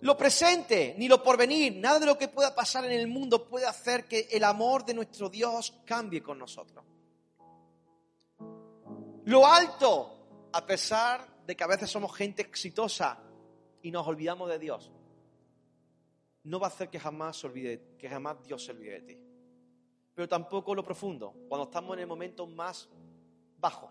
Lo 0.00 0.16
presente 0.16 0.94
ni 0.98 1.08
lo 1.08 1.22
porvenir, 1.22 1.76
nada 1.76 1.98
de 1.98 2.06
lo 2.06 2.16
que 2.16 2.28
pueda 2.28 2.54
pasar 2.54 2.84
en 2.84 2.92
el 2.92 3.08
mundo 3.08 3.46
puede 3.46 3.66
hacer 3.66 4.06
que 4.06 4.28
el 4.30 4.44
amor 4.44 4.84
de 4.84 4.94
nuestro 4.94 5.28
Dios 5.28 5.74
cambie 5.84 6.22
con 6.22 6.38
nosotros. 6.38 6.84
Lo 9.24 9.46
alto, 9.46 10.48
a 10.52 10.64
pesar 10.64 11.44
de 11.46 11.56
que 11.56 11.64
a 11.64 11.66
veces 11.66 11.90
somos 11.90 12.14
gente 12.14 12.42
exitosa 12.42 13.18
y 13.86 13.92
nos 13.92 14.04
olvidamos 14.08 14.48
de 14.48 14.58
Dios, 14.58 14.90
no 16.42 16.58
va 16.58 16.66
a 16.66 16.70
hacer 16.70 16.90
que 16.90 16.98
jamás, 16.98 17.36
se 17.36 17.46
olvide, 17.46 17.94
que 17.96 18.08
jamás 18.08 18.42
Dios 18.42 18.64
se 18.64 18.72
olvide 18.72 18.94
de 18.94 19.02
ti. 19.02 19.18
Pero 20.12 20.26
tampoco 20.26 20.74
lo 20.74 20.82
profundo, 20.82 21.32
cuando 21.48 21.66
estamos 21.66 21.94
en 21.94 22.00
el 22.00 22.08
momento 22.08 22.48
más 22.48 22.88
bajo, 23.60 23.88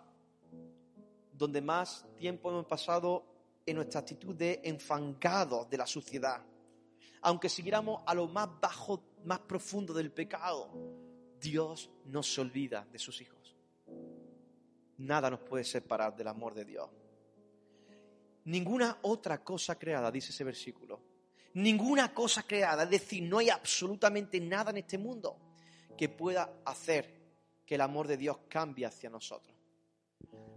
donde 1.32 1.62
más 1.62 2.06
tiempo 2.18 2.50
hemos 2.50 2.66
pasado 2.66 3.24
en 3.66 3.78
nuestra 3.78 4.02
actitud 4.02 4.36
de 4.36 4.60
enfangados 4.66 5.70
de 5.70 5.78
la 5.78 5.88
suciedad. 5.88 6.44
Aunque 7.22 7.48
siguiéramos 7.48 8.02
a 8.06 8.14
lo 8.14 8.28
más 8.28 8.50
bajo, 8.60 9.02
más 9.24 9.40
profundo 9.40 9.94
del 9.94 10.12
pecado, 10.12 10.72
Dios 11.40 11.90
no 12.04 12.22
se 12.22 12.42
olvida 12.42 12.86
de 12.92 13.00
sus 13.00 13.22
hijos. 13.22 13.56
Nada 14.98 15.30
nos 15.30 15.40
puede 15.40 15.64
separar 15.64 16.14
del 16.18 16.28
amor 16.28 16.54
de 16.54 16.66
Dios. 16.66 16.90
Ninguna 18.46 19.00
otra 19.04 19.44
cosa 19.44 19.78
creada, 19.78 20.12
dice 20.12 20.32
ese 20.32 20.44
versículo. 20.44 21.02
Ninguna 21.56 22.14
cosa 22.14 22.44
creada, 22.44 22.84
es 22.84 22.90
decir, 22.90 23.24
no 23.24 23.40
hay 23.40 23.50
absolutamente 23.50 24.40
nada 24.40 24.72
en 24.72 24.78
este 24.78 24.98
mundo 24.98 25.40
que 25.98 26.10
pueda 26.10 26.62
hacer 26.66 27.16
que 27.66 27.76
el 27.76 27.82
amor 27.82 28.08
de 28.08 28.18
Dios 28.18 28.38
cambie 28.50 28.86
hacia 28.86 29.10
nosotros. 29.10 29.56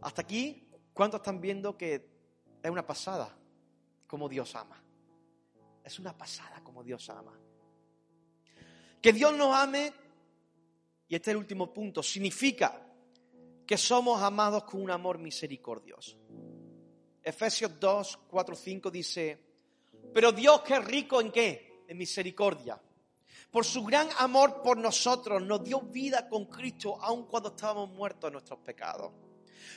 Hasta 0.02 0.22
aquí, 0.22 0.70
¿cuántos 0.92 1.20
están 1.20 1.40
viendo 1.40 1.76
que 1.76 1.94
es 2.62 2.70
una 2.70 2.86
pasada 2.86 3.36
como 4.06 4.28
Dios 4.28 4.54
ama? 4.54 4.82
Es 5.84 5.98
una 5.98 6.16
pasada 6.16 6.62
como 6.62 6.82
Dios 6.82 7.08
ama. 7.08 7.38
Que 9.00 9.12
Dios 9.12 9.34
nos 9.36 9.54
ame, 9.54 9.92
y 11.06 11.14
este 11.14 11.30
es 11.30 11.32
el 11.32 11.38
último 11.38 11.72
punto, 11.72 12.02
significa 12.02 12.84
que 13.64 13.76
somos 13.76 14.20
amados 14.20 14.64
con 14.64 14.82
un 14.82 14.90
amor 14.90 15.18
misericordioso. 15.18 16.18
Efesios 17.28 17.78
2, 17.78 18.18
4, 18.30 18.56
5 18.56 18.90
dice, 18.90 19.38
pero 20.14 20.32
Dios 20.32 20.62
que 20.62 20.74
es 20.74 20.84
rico 20.84 21.20
en 21.20 21.30
qué? 21.30 21.84
En 21.86 21.98
misericordia. 21.98 22.80
Por 23.50 23.66
su 23.66 23.84
gran 23.84 24.08
amor 24.18 24.62
por 24.62 24.78
nosotros 24.78 25.42
nos 25.42 25.62
dio 25.62 25.80
vida 25.82 26.26
con 26.26 26.46
Cristo 26.46 26.98
aun 27.00 27.26
cuando 27.26 27.50
estábamos 27.50 27.90
muertos 27.90 28.28
en 28.28 28.32
nuestros 28.32 28.58
pecados. 28.60 29.12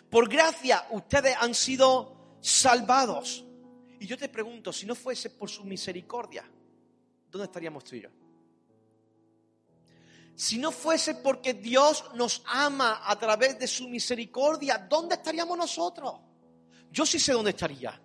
Por 0.10 0.30
gracia 0.30 0.88
ustedes 0.92 1.36
han 1.40 1.54
sido 1.54 2.38
salvados. 2.40 3.44
Y 4.00 4.08
yo 4.08 4.18
te 4.18 4.30
pregunto, 4.30 4.72
si 4.72 4.86
no 4.86 4.96
fuese 4.96 5.30
por 5.30 5.50
su 5.50 5.66
misericordia, 5.66 6.50
¿dónde 7.30 7.46
estaríamos 7.46 7.84
tú 7.84 7.96
y 7.98 8.02
yo? 8.02 8.10
si 10.34 10.58
no 10.58 10.72
fuese 10.72 11.16
porque 11.16 11.54
Dios 11.54 12.04
nos 12.16 12.42
ama 12.48 13.02
a 13.06 13.20
través 13.20 13.60
de 13.60 13.68
su 13.68 13.88
misericordia, 13.88 14.78
¿dónde 14.90 15.14
estaríamos 15.14 15.56
nosotros? 15.56 16.16
Yo 16.92 17.06
sí 17.06 17.20
sé 17.20 17.34
dónde 17.34 17.52
estaría. 17.52 18.00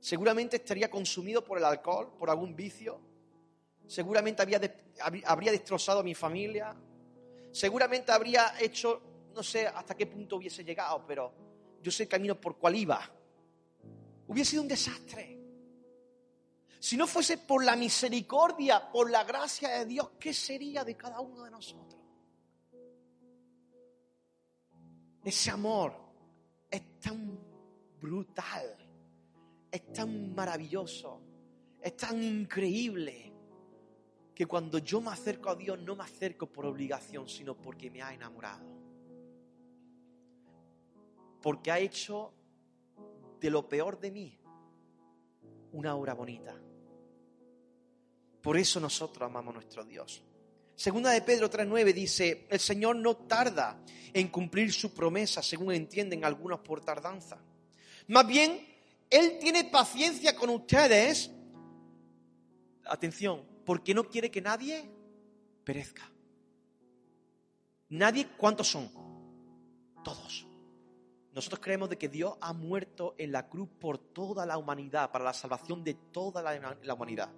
Seguramente 0.00 0.56
estaría 0.56 0.90
consumido 0.90 1.44
por 1.44 1.58
el 1.58 1.64
alcohol, 1.64 2.14
por 2.18 2.30
algún 2.30 2.56
vicio. 2.56 3.00
Seguramente 3.86 4.42
había 4.42 4.60
habría 5.26 5.52
destrozado 5.52 6.00
a 6.00 6.02
mi 6.02 6.14
familia. 6.14 6.74
Seguramente 7.52 8.12
habría 8.12 8.54
hecho, 8.60 9.00
no 9.34 9.42
sé 9.42 9.66
hasta 9.66 9.96
qué 9.96 10.06
punto 10.06 10.36
hubiese 10.36 10.64
llegado, 10.64 11.04
pero 11.06 11.32
yo 11.82 11.90
sé 11.90 12.04
el 12.04 12.08
camino 12.08 12.40
por 12.40 12.58
cual 12.58 12.76
iba. 12.76 13.00
Hubiese 14.26 14.52
sido 14.52 14.62
un 14.62 14.68
desastre. 14.68 15.38
Si 16.80 16.96
no 16.96 17.06
fuese 17.06 17.38
por 17.38 17.64
la 17.64 17.74
misericordia, 17.74 18.90
por 18.90 19.10
la 19.10 19.24
gracia 19.24 19.70
de 19.70 19.86
Dios, 19.86 20.10
¿qué 20.18 20.32
sería 20.32 20.84
de 20.84 20.96
cada 20.96 21.20
uno 21.20 21.44
de 21.44 21.50
nosotros? 21.50 22.00
Ese 25.24 25.50
amor 25.50 25.92
es 26.70 27.00
tan 27.00 27.47
brutal, 28.00 28.76
es 29.70 29.92
tan 29.92 30.34
maravilloso, 30.34 31.20
es 31.80 31.96
tan 31.96 32.22
increíble, 32.22 33.32
que 34.38 34.46
cuando 34.46 34.78
yo 34.78 35.00
me 35.00 35.10
acerco 35.10 35.50
a 35.50 35.56
Dios 35.56 35.80
no 35.80 35.96
me 35.96 36.04
acerco 36.04 36.46
por 36.46 36.64
obligación, 36.64 37.28
sino 37.28 37.56
porque 37.56 37.90
me 37.90 38.02
ha 38.02 38.14
enamorado. 38.14 38.68
Porque 41.42 41.72
ha 41.72 41.80
hecho 41.80 42.32
de 43.40 43.50
lo 43.50 43.68
peor 43.68 43.98
de 43.98 44.12
mí 44.12 44.38
una 45.72 45.96
obra 45.96 46.14
bonita. 46.14 46.54
Por 48.40 48.56
eso 48.56 48.78
nosotros 48.78 49.26
amamos 49.28 49.50
a 49.50 49.54
nuestro 49.54 49.84
Dios. 49.84 50.22
Segunda 50.76 51.10
de 51.10 51.22
Pedro 51.22 51.50
3.9 51.50 51.92
dice, 51.92 52.46
el 52.48 52.60
Señor 52.60 52.94
no 52.94 53.16
tarda 53.16 53.82
en 54.12 54.28
cumplir 54.28 54.72
su 54.72 54.94
promesa, 54.94 55.42
según 55.42 55.72
entienden 55.72 56.24
algunos 56.24 56.60
por 56.60 56.80
tardanza. 56.80 57.38
Más 58.08 58.26
bien, 58.26 58.66
Él 59.10 59.38
tiene 59.38 59.64
paciencia 59.64 60.34
con 60.34 60.50
ustedes, 60.50 61.30
atención, 62.86 63.44
porque 63.64 63.94
no 63.94 64.04
quiere 64.04 64.30
que 64.30 64.40
nadie 64.40 64.90
perezca. 65.62 66.10
Nadie, 67.90 68.28
¿cuántos 68.36 68.68
son? 68.68 68.90
Todos. 70.02 70.46
Nosotros 71.32 71.60
creemos 71.60 71.90
de 71.90 71.98
que 71.98 72.08
Dios 72.08 72.36
ha 72.40 72.52
muerto 72.52 73.14
en 73.18 73.30
la 73.30 73.48
cruz 73.48 73.68
por 73.78 73.98
toda 73.98 74.44
la 74.46 74.58
humanidad, 74.58 75.10
para 75.12 75.24
la 75.24 75.32
salvación 75.32 75.84
de 75.84 75.94
toda 75.94 76.42
la 76.42 76.94
humanidad. 76.94 77.30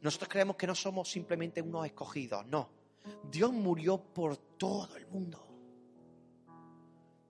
Nosotros 0.00 0.28
creemos 0.28 0.56
que 0.56 0.66
no 0.66 0.74
somos 0.74 1.10
simplemente 1.10 1.60
unos 1.60 1.86
escogidos, 1.86 2.46
no. 2.46 2.70
Dios 3.30 3.52
murió 3.52 3.98
por 3.98 4.36
todo 4.36 4.96
el 4.96 5.06
mundo. 5.06 5.46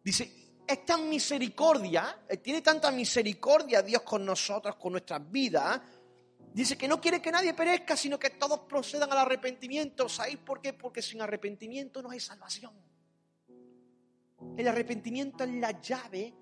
Dice, 0.03 0.46
es 0.67 0.85
tan 0.85 1.09
misericordia, 1.09 2.25
eh, 2.29 2.39
tiene 2.39 2.63
tanta 2.63 2.91
misericordia 2.91 3.83
Dios 3.83 4.03
con 4.03 4.25
nosotros, 4.25 4.77
con 4.77 4.93
nuestras 4.93 5.31
vidas. 5.31 5.81
Dice 6.53 6.77
que 6.77 6.89
no 6.89 7.01
quiere 7.01 7.21
que 7.21 7.31
nadie 7.31 7.55
perezca, 7.55 7.97
sino 7.97 8.19
que 8.19 8.31
todos 8.31 8.61
procedan 8.61 9.13
al 9.13 9.19
arrepentimiento. 9.19 10.09
¿Sabéis 10.09 10.39
por 10.39 10.61
qué? 10.61 10.73
Porque 10.73 11.03
sin 11.03 11.21
arrepentimiento 11.21 12.03
no 12.03 12.11
hay 12.11 12.21
salvación. 12.21 12.73
El 14.57 14.69
arrepentimiento 14.69 15.45
es 15.45 15.51
la 15.51 15.81
llave 15.81 16.35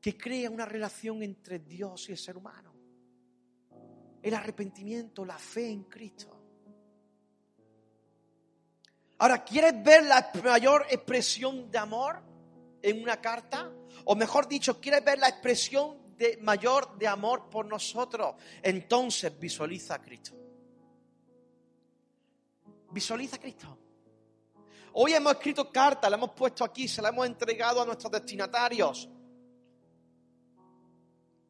que 0.00 0.16
crea 0.16 0.50
una 0.50 0.66
relación 0.66 1.22
entre 1.22 1.58
Dios 1.58 2.08
y 2.08 2.12
el 2.12 2.18
ser 2.18 2.36
humano 2.36 2.78
el 4.22 4.34
arrepentimiento, 4.34 5.24
la 5.24 5.38
fe 5.38 5.70
en 5.70 5.84
Cristo. 5.84 6.34
Ahora, 9.18 9.42
¿quieres 9.44 9.82
ver 9.82 10.04
la 10.04 10.30
mayor 10.44 10.86
expresión 10.90 11.70
de 11.70 11.78
amor 11.78 12.22
en 12.82 13.02
una 13.02 13.20
carta? 13.20 13.72
O 14.04 14.14
mejor 14.14 14.48
dicho, 14.48 14.80
¿quieres 14.80 15.04
ver 15.04 15.18
la 15.18 15.28
expresión 15.28 16.16
de 16.16 16.38
mayor 16.42 16.96
de 16.98 17.06
amor 17.06 17.48
por 17.50 17.66
nosotros? 17.66 18.34
Entonces 18.62 19.38
visualiza 19.38 19.94
a 19.94 20.02
Cristo. 20.02 20.32
Visualiza 22.90 23.36
a 23.36 23.40
Cristo. 23.40 23.78
Hoy 24.94 25.12
hemos 25.12 25.34
escrito 25.34 25.70
cartas, 25.70 26.10
la 26.10 26.16
hemos 26.16 26.30
puesto 26.30 26.64
aquí, 26.64 26.88
se 26.88 27.02
la 27.02 27.10
hemos 27.10 27.26
entregado 27.26 27.82
a 27.82 27.84
nuestros 27.84 28.10
destinatarios. 28.10 29.08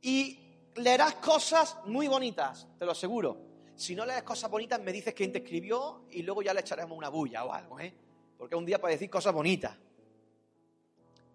Y 0.03 0.39
leerás 0.77 1.15
cosas 1.15 1.77
muy 1.87 2.09
bonitas, 2.09 2.69
te 2.79 2.85
lo 2.85 2.93
aseguro. 2.93 3.49
Si 3.75 3.95
no 3.95 4.05
lees 4.05 4.23
cosas 4.23 4.51
bonitas, 4.51 4.81
me 4.81 4.93
dices 4.93 5.15
quién 5.15 5.31
te 5.31 5.39
escribió 5.39 6.07
y 6.11 6.23
luego 6.23 6.43
ya 6.43 6.53
le 6.53 6.61
echaremos 6.61 6.99
una 6.99 7.09
bulla 7.09 7.45
o 7.45 7.53
algo, 7.53 7.79
¿eh? 7.79 7.95
Porque 8.37 8.57
un 8.57 8.67
día 8.67 8.81
para 8.81 8.93
decir 8.93 9.09
cosas 9.09 9.33
bonitas. 9.33 9.77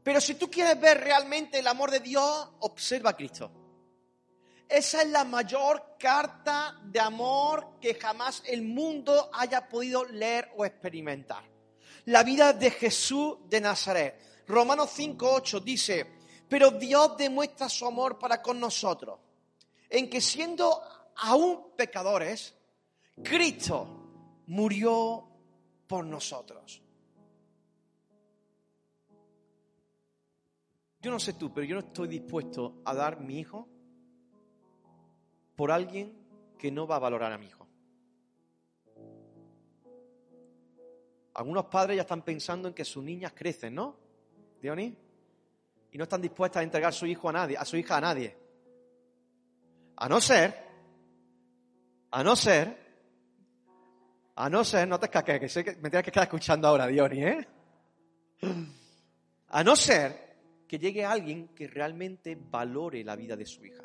Pero 0.03 0.19
si 0.19 0.35
tú 0.35 0.51
quieres 0.51 0.79
ver 0.79 0.99
realmente 0.99 1.59
el 1.59 1.67
amor 1.67 1.89
de 1.89 2.01
Dios, 2.01 2.49
observa 2.59 3.11
a 3.11 3.15
Cristo. 3.15 3.51
Esa 4.67 5.01
es 5.01 5.09
la 5.09 5.23
mayor 5.23 5.95
carta 5.99 6.79
de 6.83 6.99
amor 6.99 7.79
que 7.79 7.95
jamás 7.95 8.43
el 8.45 8.63
mundo 8.63 9.29
haya 9.33 9.67
podido 9.69 10.05
leer 10.05 10.51
o 10.57 10.65
experimentar. 10.65 11.43
La 12.05 12.23
vida 12.23 12.53
de 12.53 12.71
Jesús 12.71 13.37
de 13.47 13.61
Nazaret. 13.61 14.43
Romanos 14.47 14.91
5.8 14.97 15.61
dice, 15.63 16.07
pero 16.49 16.71
Dios 16.71 17.15
demuestra 17.17 17.69
su 17.69 17.85
amor 17.85 18.19
para 18.19 18.41
con 18.41 18.59
nosotros 18.59 19.19
en 19.93 20.09
que 20.09 20.19
siendo 20.19 20.81
aún 21.17 21.75
pecadores, 21.77 22.55
Cristo 23.23 23.87
murió 24.47 25.23
por 25.85 26.03
nosotros. 26.03 26.82
Yo 31.03 31.11
no 31.11 31.19
sé 31.19 31.33
tú, 31.33 31.53
pero 31.53 31.67
yo 31.67 31.75
no 31.75 31.81
estoy 31.81 32.07
dispuesto 32.07 32.81
a 32.85 32.93
dar 32.93 33.19
mi 33.19 33.37
hijo 33.37 33.67
por 35.53 35.69
alguien 35.69 36.17
que 36.57 36.71
no 36.71 36.87
va 36.87 36.95
a 36.95 36.99
valorar 36.99 37.33
a 37.33 37.37
mi 37.37 37.47
hijo. 37.47 37.67
Algunos 41.33 41.65
padres 41.65 41.97
ya 41.97 42.03
están 42.03 42.21
pensando 42.21 42.69
en 42.69 42.73
que 42.73 42.85
sus 42.85 43.03
niñas 43.03 43.33
crecen, 43.35 43.75
¿no? 43.75 43.97
Dionis? 44.61 44.93
Y 45.91 45.97
no 45.97 46.03
están 46.03 46.21
dispuestas 46.21 46.61
a 46.61 46.63
entregar 46.63 46.93
su 46.93 47.05
hijo 47.05 47.27
a 47.27 47.33
nadie, 47.33 47.57
a 47.57 47.65
su 47.65 47.75
hija 47.75 47.97
a 47.97 48.01
nadie. 48.01 48.37
A 49.97 50.07
no 50.07 50.21
ser, 50.21 50.55
a 52.11 52.23
no 52.23 52.33
ser, 52.37 52.77
a 54.37 54.49
no 54.49 54.63
ser, 54.63 54.87
no 54.87 54.97
te 55.01 55.07
escaques, 55.07 55.37
que 55.37 55.49
sé 55.49 55.65
que 55.65 55.75
me 55.75 55.89
tienes 55.89 56.05
que 56.05 56.13
quedar 56.13 56.27
escuchando 56.27 56.65
ahora, 56.69 56.87
Diony, 56.87 57.23
¿eh? 57.25 57.47
A 59.49 59.63
no 59.65 59.75
ser 59.75 60.32
que 60.73 60.79
llegue 60.79 61.05
alguien 61.05 61.49
que 61.49 61.67
realmente 61.67 62.35
valore 62.35 63.03
la 63.03 63.15
vida 63.15 63.35
de 63.35 63.45
su 63.45 63.63
hija. 63.63 63.83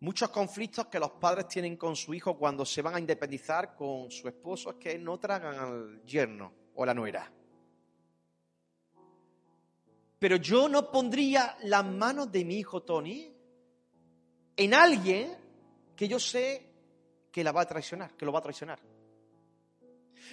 Muchos 0.00 0.28
conflictos 0.30 0.88
que 0.88 0.98
los 0.98 1.12
padres 1.12 1.46
tienen 1.46 1.76
con 1.76 1.94
su 1.94 2.12
hijo 2.12 2.36
cuando 2.36 2.64
se 2.64 2.82
van 2.82 2.96
a 2.96 2.98
independizar 2.98 3.76
con 3.76 4.10
su 4.10 4.26
esposo 4.26 4.70
es 4.70 4.76
que 4.78 4.98
no 4.98 5.20
tragan 5.20 5.54
al 5.54 6.04
yerno 6.04 6.52
o 6.74 6.84
la 6.84 6.92
nuera. 6.92 7.32
Pero 10.18 10.34
yo 10.34 10.68
no 10.68 10.90
pondría 10.90 11.56
las 11.62 11.86
manos 11.86 12.32
de 12.32 12.44
mi 12.44 12.56
hijo 12.56 12.82
Tony 12.82 13.32
en 14.56 14.74
alguien 14.74 15.32
que 15.94 16.08
yo 16.08 16.18
sé 16.18 16.72
que 17.30 17.44
la 17.44 17.52
va 17.52 17.60
a 17.60 17.66
traicionar, 17.66 18.16
que 18.16 18.26
lo 18.26 18.32
va 18.32 18.40
a 18.40 18.42
traicionar. 18.42 18.80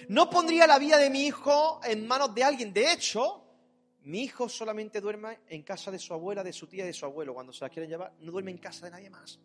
No 0.08 0.28
pondría 0.28 0.66
la 0.66 0.80
vida 0.80 0.98
de 0.98 1.08
mi 1.08 1.24
hijo 1.24 1.80
en 1.84 2.04
manos 2.08 2.34
de 2.34 2.42
alguien. 2.42 2.72
De 2.72 2.90
hecho, 2.90 3.46
mi 4.02 4.22
hijo 4.22 4.48
solamente 4.48 5.00
duerme 5.00 5.40
en 5.48 5.62
casa 5.62 5.90
de 5.90 5.98
su 5.98 6.14
abuela, 6.14 6.42
de 6.42 6.52
su 6.52 6.66
tía 6.66 6.84
y 6.84 6.88
de 6.88 6.92
su 6.92 7.04
abuelo. 7.04 7.34
Cuando 7.34 7.52
se 7.52 7.64
la 7.64 7.70
quieren 7.70 7.90
llevar, 7.90 8.14
no 8.20 8.32
duerme 8.32 8.50
en 8.50 8.58
casa 8.58 8.86
de 8.86 8.92
nadie 8.92 9.10
más. 9.10 9.38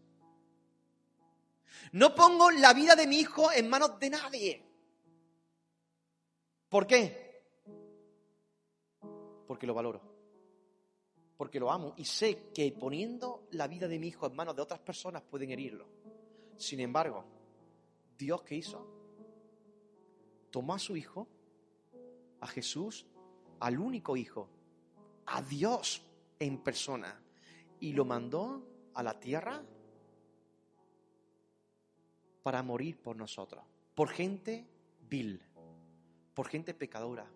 No 1.92 2.16
pongo 2.16 2.52
la 2.52 2.74
vida 2.74 2.96
de 2.96 3.08
mi 3.08 3.20
hijo 3.20 3.52
en 3.52 3.70
manos 3.70 4.00
de 4.00 4.10
nadie. 4.10 4.64
¿Por 6.70 6.88
qué? 6.88 7.44
Porque 9.48 9.68
lo 9.68 9.74
valoro 9.74 10.16
porque 11.38 11.60
lo 11.60 11.72
amo 11.72 11.94
y 11.98 12.06
sé 12.06 12.52
que 12.54 12.72
poniendo 12.72 13.48
la 13.52 13.68
vida 13.68 13.88
de 13.88 14.00
mi 14.00 14.08
hijo 14.08 14.28
en 14.28 14.36
manos 14.36 14.56
de 14.56 14.62
otras 14.62 14.80
personas 14.80 15.22
pueden 15.24 15.52
herirlo. 15.52 15.88
Sin 16.58 16.80
embargo, 16.80 17.26
Dios 18.18 18.44
qué 18.44 18.56
hizo? 18.56 18.88
Tomó 20.50 20.76
a 20.76 20.80
su 20.80 20.96
hijo, 20.96 21.28
a 22.40 22.48
Jesús, 22.48 23.06
al 23.60 23.80
único 23.80 24.18
hijo, 24.18 24.50
a 25.26 25.42
Dios 25.42 26.02
en 26.40 26.64
persona, 26.64 27.22
y 27.80 27.94
lo 27.94 28.06
mandó 28.06 28.90
a 28.94 29.04
la 29.04 29.20
tierra 29.20 29.64
para 32.44 32.64
morir 32.64 32.98
por 33.02 33.16
nosotros, 33.16 33.64
por 33.94 34.10
gente 34.10 34.66
vil, 35.10 35.42
por 36.34 36.48
gente 36.48 36.74
pecadora, 36.74 37.30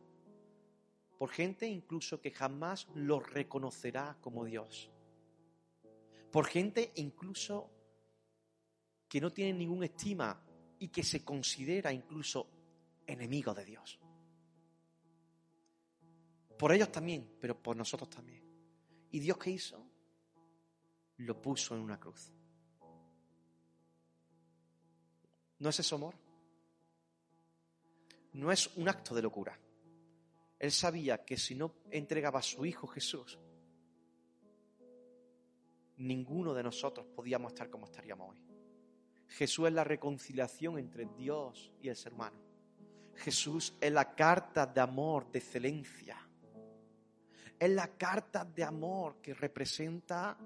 por 1.17 1.29
gente 1.29 1.67
incluso 1.67 2.21
que 2.21 2.31
jamás 2.31 2.87
lo 2.93 3.19
reconocerá 3.19 4.17
como 4.21 4.45
Dios, 4.45 4.89
por 6.31 6.45
gente 6.45 6.91
incluso 6.95 7.69
que 9.07 9.19
no 9.19 9.33
tiene 9.33 9.57
ninguna 9.57 9.87
estima 9.87 10.39
y 10.77 10.89
que 10.89 11.03
se 11.03 11.25
considera 11.25 11.91
incluso 11.91 12.47
enemigo 13.07 13.53
de 13.53 13.65
Dios. 13.65 13.99
Por 16.59 16.73
ellos 16.73 16.91
también, 16.91 17.37
pero 17.39 17.57
por 17.57 17.77
nosotros 17.77 18.09
también. 18.09 18.43
¿Y 19.11 19.19
Dios 19.21 19.37
qué 19.37 19.49
hizo? 19.49 19.81
Lo 21.19 21.41
puso 21.41 21.73
en 21.73 21.81
una 21.81 21.97
cruz. 21.97 22.33
¿No 25.59 25.69
es 25.69 25.79
eso 25.79 25.95
amor? 25.95 26.15
No 28.33 28.51
es 28.51 28.75
un 28.75 28.89
acto 28.89 29.15
de 29.15 29.21
locura. 29.21 29.57
Él 30.59 30.71
sabía 30.73 31.23
que 31.23 31.37
si 31.37 31.55
no 31.55 31.75
entregaba 31.91 32.39
a 32.39 32.43
su 32.43 32.65
Hijo 32.65 32.87
Jesús, 32.87 33.39
ninguno 35.95 36.53
de 36.53 36.63
nosotros 36.63 37.05
podíamos 37.15 37.53
estar 37.53 37.69
como 37.69 37.85
estaríamos 37.85 38.31
hoy. 38.31 38.43
Jesús 39.29 39.67
es 39.67 39.73
la 39.73 39.85
reconciliación 39.85 40.77
entre 40.77 41.05
Dios 41.05 41.71
y 41.81 41.87
el 41.87 41.95
ser 41.95 42.13
humano. 42.13 42.37
Jesús 43.15 43.75
es 43.79 43.93
la 43.93 44.13
carta 44.13 44.65
de 44.65 44.81
amor, 44.81 45.31
de 45.31 45.39
excelencia. 45.39 46.28
Es 47.59 47.69
la 47.69 47.87
carta 47.97 48.45
de 48.45 48.63
amor 48.63 49.17
que 49.21 49.33
representa 49.33 50.37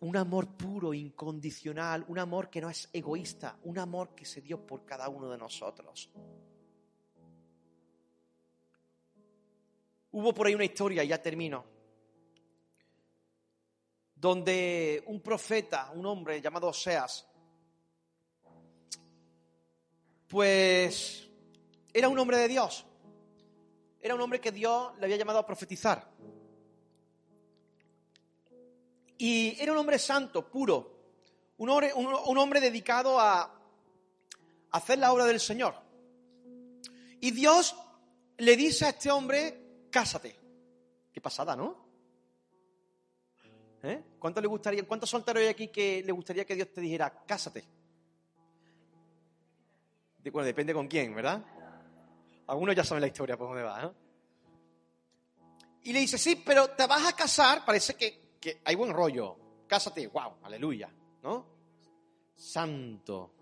un 0.00 0.16
amor 0.16 0.56
puro, 0.56 0.94
incondicional, 0.94 2.04
un 2.08 2.18
amor 2.18 2.50
que 2.50 2.60
no 2.60 2.70
es 2.70 2.88
egoísta, 2.92 3.58
un 3.64 3.78
amor 3.78 4.14
que 4.14 4.24
se 4.24 4.40
dio 4.40 4.64
por 4.64 4.84
cada 4.84 5.08
uno 5.08 5.30
de 5.30 5.38
nosotros. 5.38 6.10
Hubo 10.12 10.34
por 10.34 10.46
ahí 10.46 10.54
una 10.54 10.64
historia, 10.64 11.02
ya 11.04 11.20
termino, 11.20 11.64
donde 14.14 15.02
un 15.06 15.20
profeta, 15.20 15.90
un 15.94 16.06
hombre 16.06 16.40
llamado 16.40 16.68
Oseas, 16.68 17.26
pues 20.28 21.28
era 21.92 22.08
un 22.08 22.18
hombre 22.18 22.36
de 22.38 22.48
Dios. 22.48 22.84
Era 24.08 24.14
un 24.14 24.22
hombre 24.22 24.40
que 24.40 24.52
Dios 24.52 24.96
le 24.98 25.04
había 25.04 25.18
llamado 25.18 25.38
a 25.38 25.44
profetizar. 25.44 26.02
Y 29.18 29.54
era 29.60 29.72
un 29.72 29.76
hombre 29.76 29.98
santo, 29.98 30.48
puro, 30.48 31.10
un 31.58 31.68
hombre, 31.68 31.92
un, 31.92 32.38
hombre 32.38 32.58
dedicado 32.58 33.20
a 33.20 33.54
hacer 34.70 34.98
la 34.98 35.12
obra 35.12 35.26
del 35.26 35.38
Señor. 35.38 35.74
Y 37.20 37.32
Dios 37.32 37.76
le 38.38 38.56
dice 38.56 38.86
a 38.86 38.88
este 38.88 39.10
hombre, 39.10 39.88
cásate. 39.90 40.34
Qué 41.12 41.20
pasada, 41.20 41.54
¿no? 41.54 41.76
¿Eh? 43.82 44.02
¿Cuánto 44.18 44.40
le 44.40 44.46
gustaría, 44.46 44.86
cuántos 44.86 45.10
solteros 45.10 45.42
hay 45.42 45.48
aquí 45.48 45.68
que 45.68 46.02
le 46.02 46.12
gustaría 46.12 46.46
que 46.46 46.54
Dios 46.54 46.72
te 46.72 46.80
dijera, 46.80 47.12
cásate? 47.26 47.62
bueno, 50.32 50.46
depende 50.46 50.72
con 50.72 50.88
quién, 50.88 51.14
¿verdad? 51.14 51.44
Algunos 52.48 52.74
ya 52.74 52.82
saben 52.84 53.02
la 53.02 53.06
historia 53.06 53.36
por 53.36 53.48
dónde 53.48 53.62
va, 53.62 53.82
¿no? 53.82 53.94
Y 55.82 55.92
le 55.92 56.00
dice, 56.00 56.18
sí, 56.18 56.42
pero 56.44 56.68
te 56.70 56.86
vas 56.86 57.06
a 57.06 57.14
casar, 57.14 57.64
parece 57.64 57.94
que, 57.94 58.36
que 58.40 58.60
hay 58.64 58.74
buen 58.74 58.92
rollo. 58.92 59.36
Cásate, 59.66 60.06
wow, 60.08 60.38
aleluya, 60.42 60.90
¿no? 61.22 61.46
Santo, 62.34 63.32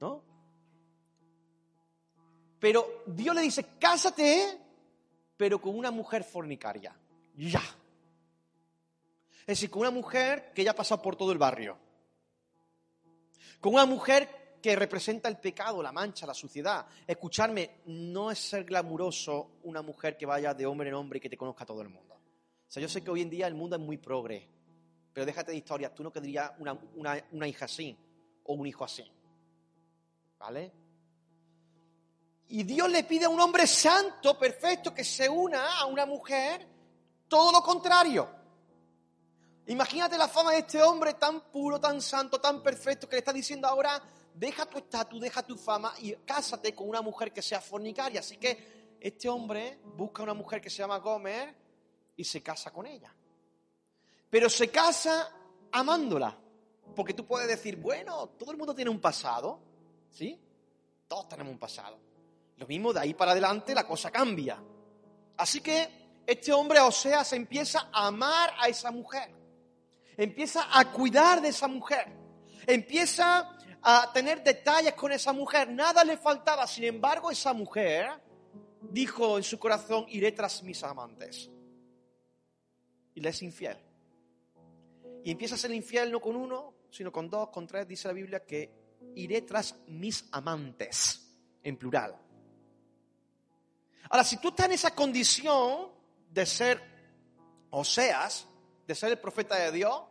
¿no? 0.00 0.22
Pero 2.58 3.04
Dios 3.06 3.34
le 3.34 3.42
dice, 3.42 3.66
cásate, 3.78 4.58
pero 5.36 5.60
con 5.60 5.76
una 5.76 5.90
mujer 5.90 6.24
fornicaria. 6.24 6.94
Ya. 7.36 7.62
Es 9.40 9.46
decir, 9.46 9.70
con 9.70 9.80
una 9.80 9.90
mujer 9.90 10.52
que 10.54 10.64
ya 10.64 10.72
ha 10.72 10.76
pasado 10.76 11.00
por 11.00 11.16
todo 11.16 11.32
el 11.32 11.38
barrio. 11.38 11.78
Con 13.60 13.74
una 13.74 13.86
mujer 13.86 14.45
que 14.60 14.76
representa 14.76 15.28
el 15.28 15.38
pecado, 15.38 15.82
la 15.82 15.92
mancha, 15.92 16.26
la 16.26 16.34
suciedad. 16.34 16.86
Escucharme, 17.06 17.80
no 17.86 18.30
es 18.30 18.38
ser 18.38 18.64
glamuroso 18.64 19.58
una 19.64 19.82
mujer 19.82 20.16
que 20.16 20.26
vaya 20.26 20.54
de 20.54 20.66
hombre 20.66 20.88
en 20.88 20.94
hombre 20.94 21.18
y 21.18 21.20
que 21.20 21.30
te 21.30 21.36
conozca 21.36 21.64
todo 21.64 21.82
el 21.82 21.88
mundo. 21.88 22.14
O 22.14 22.70
sea, 22.70 22.80
yo 22.80 22.88
sé 22.88 23.02
que 23.02 23.10
hoy 23.10 23.22
en 23.22 23.30
día 23.30 23.46
el 23.46 23.54
mundo 23.54 23.76
es 23.76 23.82
muy 23.82 23.98
progre, 23.98 24.48
pero 25.12 25.24
déjate 25.24 25.52
de 25.52 25.58
historias, 25.58 25.94
tú 25.94 26.02
no 26.02 26.12
querrías 26.12 26.52
una, 26.58 26.78
una 27.32 27.48
hija 27.48 27.64
así 27.66 27.96
o 28.44 28.54
un 28.54 28.66
hijo 28.66 28.84
así. 28.84 29.04
¿Vale? 30.38 30.72
Y 32.48 32.62
Dios 32.62 32.88
le 32.90 33.04
pide 33.04 33.24
a 33.24 33.28
un 33.28 33.40
hombre 33.40 33.66
santo, 33.66 34.38
perfecto, 34.38 34.94
que 34.94 35.02
se 35.02 35.28
una 35.28 35.80
a 35.80 35.86
una 35.86 36.06
mujer, 36.06 36.66
todo 37.28 37.50
lo 37.50 37.60
contrario. 37.60 38.28
Imagínate 39.66 40.16
la 40.16 40.28
fama 40.28 40.52
de 40.52 40.58
este 40.58 40.80
hombre 40.80 41.14
tan 41.14 41.40
puro, 41.50 41.80
tan 41.80 42.00
santo, 42.00 42.40
tan 42.40 42.62
perfecto, 42.62 43.08
que 43.08 43.16
le 43.16 43.18
está 43.18 43.32
diciendo 43.32 43.66
ahora, 43.66 44.00
deja 44.36 44.66
tu 44.66 44.78
estatus, 44.78 45.20
deja 45.20 45.42
tu 45.42 45.56
fama 45.56 45.94
y 46.00 46.12
cásate 46.24 46.74
con 46.74 46.88
una 46.88 47.00
mujer 47.00 47.32
que 47.32 47.42
sea 47.42 47.60
fornicaria. 47.60 48.20
Así 48.20 48.36
que 48.36 48.96
este 49.00 49.28
hombre 49.28 49.80
busca 49.96 50.22
una 50.22 50.34
mujer 50.34 50.60
que 50.60 50.70
se 50.70 50.78
llama 50.78 50.98
Gomer 50.98 51.54
y 52.16 52.24
se 52.24 52.42
casa 52.42 52.70
con 52.70 52.86
ella. 52.86 53.12
Pero 54.28 54.50
se 54.50 54.70
casa 54.70 55.32
amándola. 55.72 56.36
Porque 56.94 57.14
tú 57.14 57.26
puedes 57.26 57.48
decir, 57.48 57.76
bueno, 57.76 58.28
todo 58.38 58.52
el 58.52 58.56
mundo 58.56 58.74
tiene 58.74 58.90
un 58.90 59.00
pasado, 59.00 59.60
¿sí? 60.10 60.40
Todos 61.08 61.28
tenemos 61.28 61.52
un 61.52 61.58
pasado. 61.58 61.98
Lo 62.56 62.66
mismo 62.66 62.92
de 62.92 63.00
ahí 63.00 63.14
para 63.14 63.32
adelante 63.32 63.74
la 63.74 63.86
cosa 63.86 64.10
cambia. 64.10 64.62
Así 65.36 65.60
que 65.60 66.22
este 66.26 66.52
hombre, 66.52 66.80
o 66.80 66.92
sea, 66.92 67.24
se 67.24 67.36
empieza 67.36 67.88
a 67.92 68.06
amar 68.06 68.54
a 68.58 68.68
esa 68.68 68.90
mujer. 68.90 69.30
Empieza 70.16 70.66
a 70.72 70.90
cuidar 70.92 71.40
de 71.42 71.48
esa 71.48 71.68
mujer. 71.68 72.06
Empieza 72.66 73.56
a 73.88 74.10
tener 74.12 74.42
detalles 74.42 74.94
con 74.94 75.12
esa 75.12 75.32
mujer, 75.32 75.70
nada 75.70 76.02
le 76.02 76.16
faltaba. 76.16 76.66
Sin 76.66 76.82
embargo, 76.82 77.30
esa 77.30 77.52
mujer 77.52 78.20
dijo 78.80 79.36
en 79.36 79.44
su 79.44 79.60
corazón, 79.60 80.06
iré 80.08 80.32
tras 80.32 80.64
mis 80.64 80.82
amantes. 80.82 81.48
Y 83.14 83.20
le 83.20 83.28
es 83.28 83.42
infiel. 83.42 83.78
Y 85.22 85.30
empieza 85.30 85.54
a 85.54 85.58
ser 85.58 85.70
infiel 85.70 86.10
no 86.10 86.20
con 86.20 86.34
uno, 86.34 86.74
sino 86.90 87.12
con 87.12 87.30
dos, 87.30 87.50
con 87.50 87.64
tres, 87.64 87.86
dice 87.86 88.08
la 88.08 88.14
Biblia 88.14 88.44
que 88.44 88.72
iré 89.14 89.42
tras 89.42 89.76
mis 89.86 90.24
amantes, 90.32 91.24
en 91.62 91.76
plural. 91.76 92.16
Ahora, 94.10 94.24
si 94.24 94.38
tú 94.38 94.48
estás 94.48 94.66
en 94.66 94.72
esa 94.72 94.96
condición 94.96 95.92
de 96.28 96.44
ser 96.44 96.82
Oseas, 97.70 98.48
de 98.84 98.94
ser 98.96 99.12
el 99.12 99.18
profeta 99.20 99.54
de 99.54 99.70
Dios, 99.70 100.02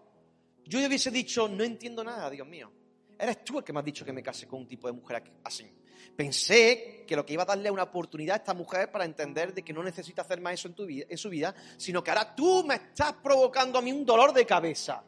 yo 0.63 0.79
hubiese 0.79 1.11
dicho, 1.11 1.49
no 1.49 1.65
entiendo 1.65 2.05
nada, 2.05 2.29
Dios 2.29 2.47
mío. 2.47 2.71
Eres 3.17 3.43
tú 3.43 3.59
el 3.59 3.63
que 3.63 3.71
me 3.71 3.79
has 3.79 3.85
dicho 3.85 4.03
que 4.03 4.13
me 4.13 4.21
case 4.21 4.47
con 4.47 4.61
un 4.61 4.67
tipo 4.67 4.87
de 4.87 4.93
mujer 4.93 5.23
así. 5.43 5.71
Pensé 6.15 7.03
que 7.07 7.15
lo 7.15 7.25
que 7.25 7.33
iba 7.33 7.43
a 7.43 7.45
darle 7.45 7.71
una 7.71 7.83
oportunidad 7.83 8.35
a 8.35 8.37
esta 8.37 8.53
mujer 8.53 8.91
para 8.91 9.05
entender 9.05 9.53
de 9.53 9.63
que 9.63 9.73
no 9.73 9.83
necesita 9.83 10.21
hacer 10.21 10.39
más 10.41 10.53
eso 10.53 10.67
en, 10.67 10.73
tu 10.73 10.85
vida, 10.85 11.05
en 11.09 11.17
su 11.17 11.29
vida, 11.29 11.53
sino 11.77 12.03
que 12.03 12.11
ahora 12.11 12.35
tú 12.35 12.63
me 12.63 12.75
estás 12.75 13.13
provocando 13.13 13.79
a 13.79 13.81
mí 13.81 13.91
un 13.91 14.05
dolor 14.05 14.33
de 14.33 14.45
cabeza. 14.45 15.03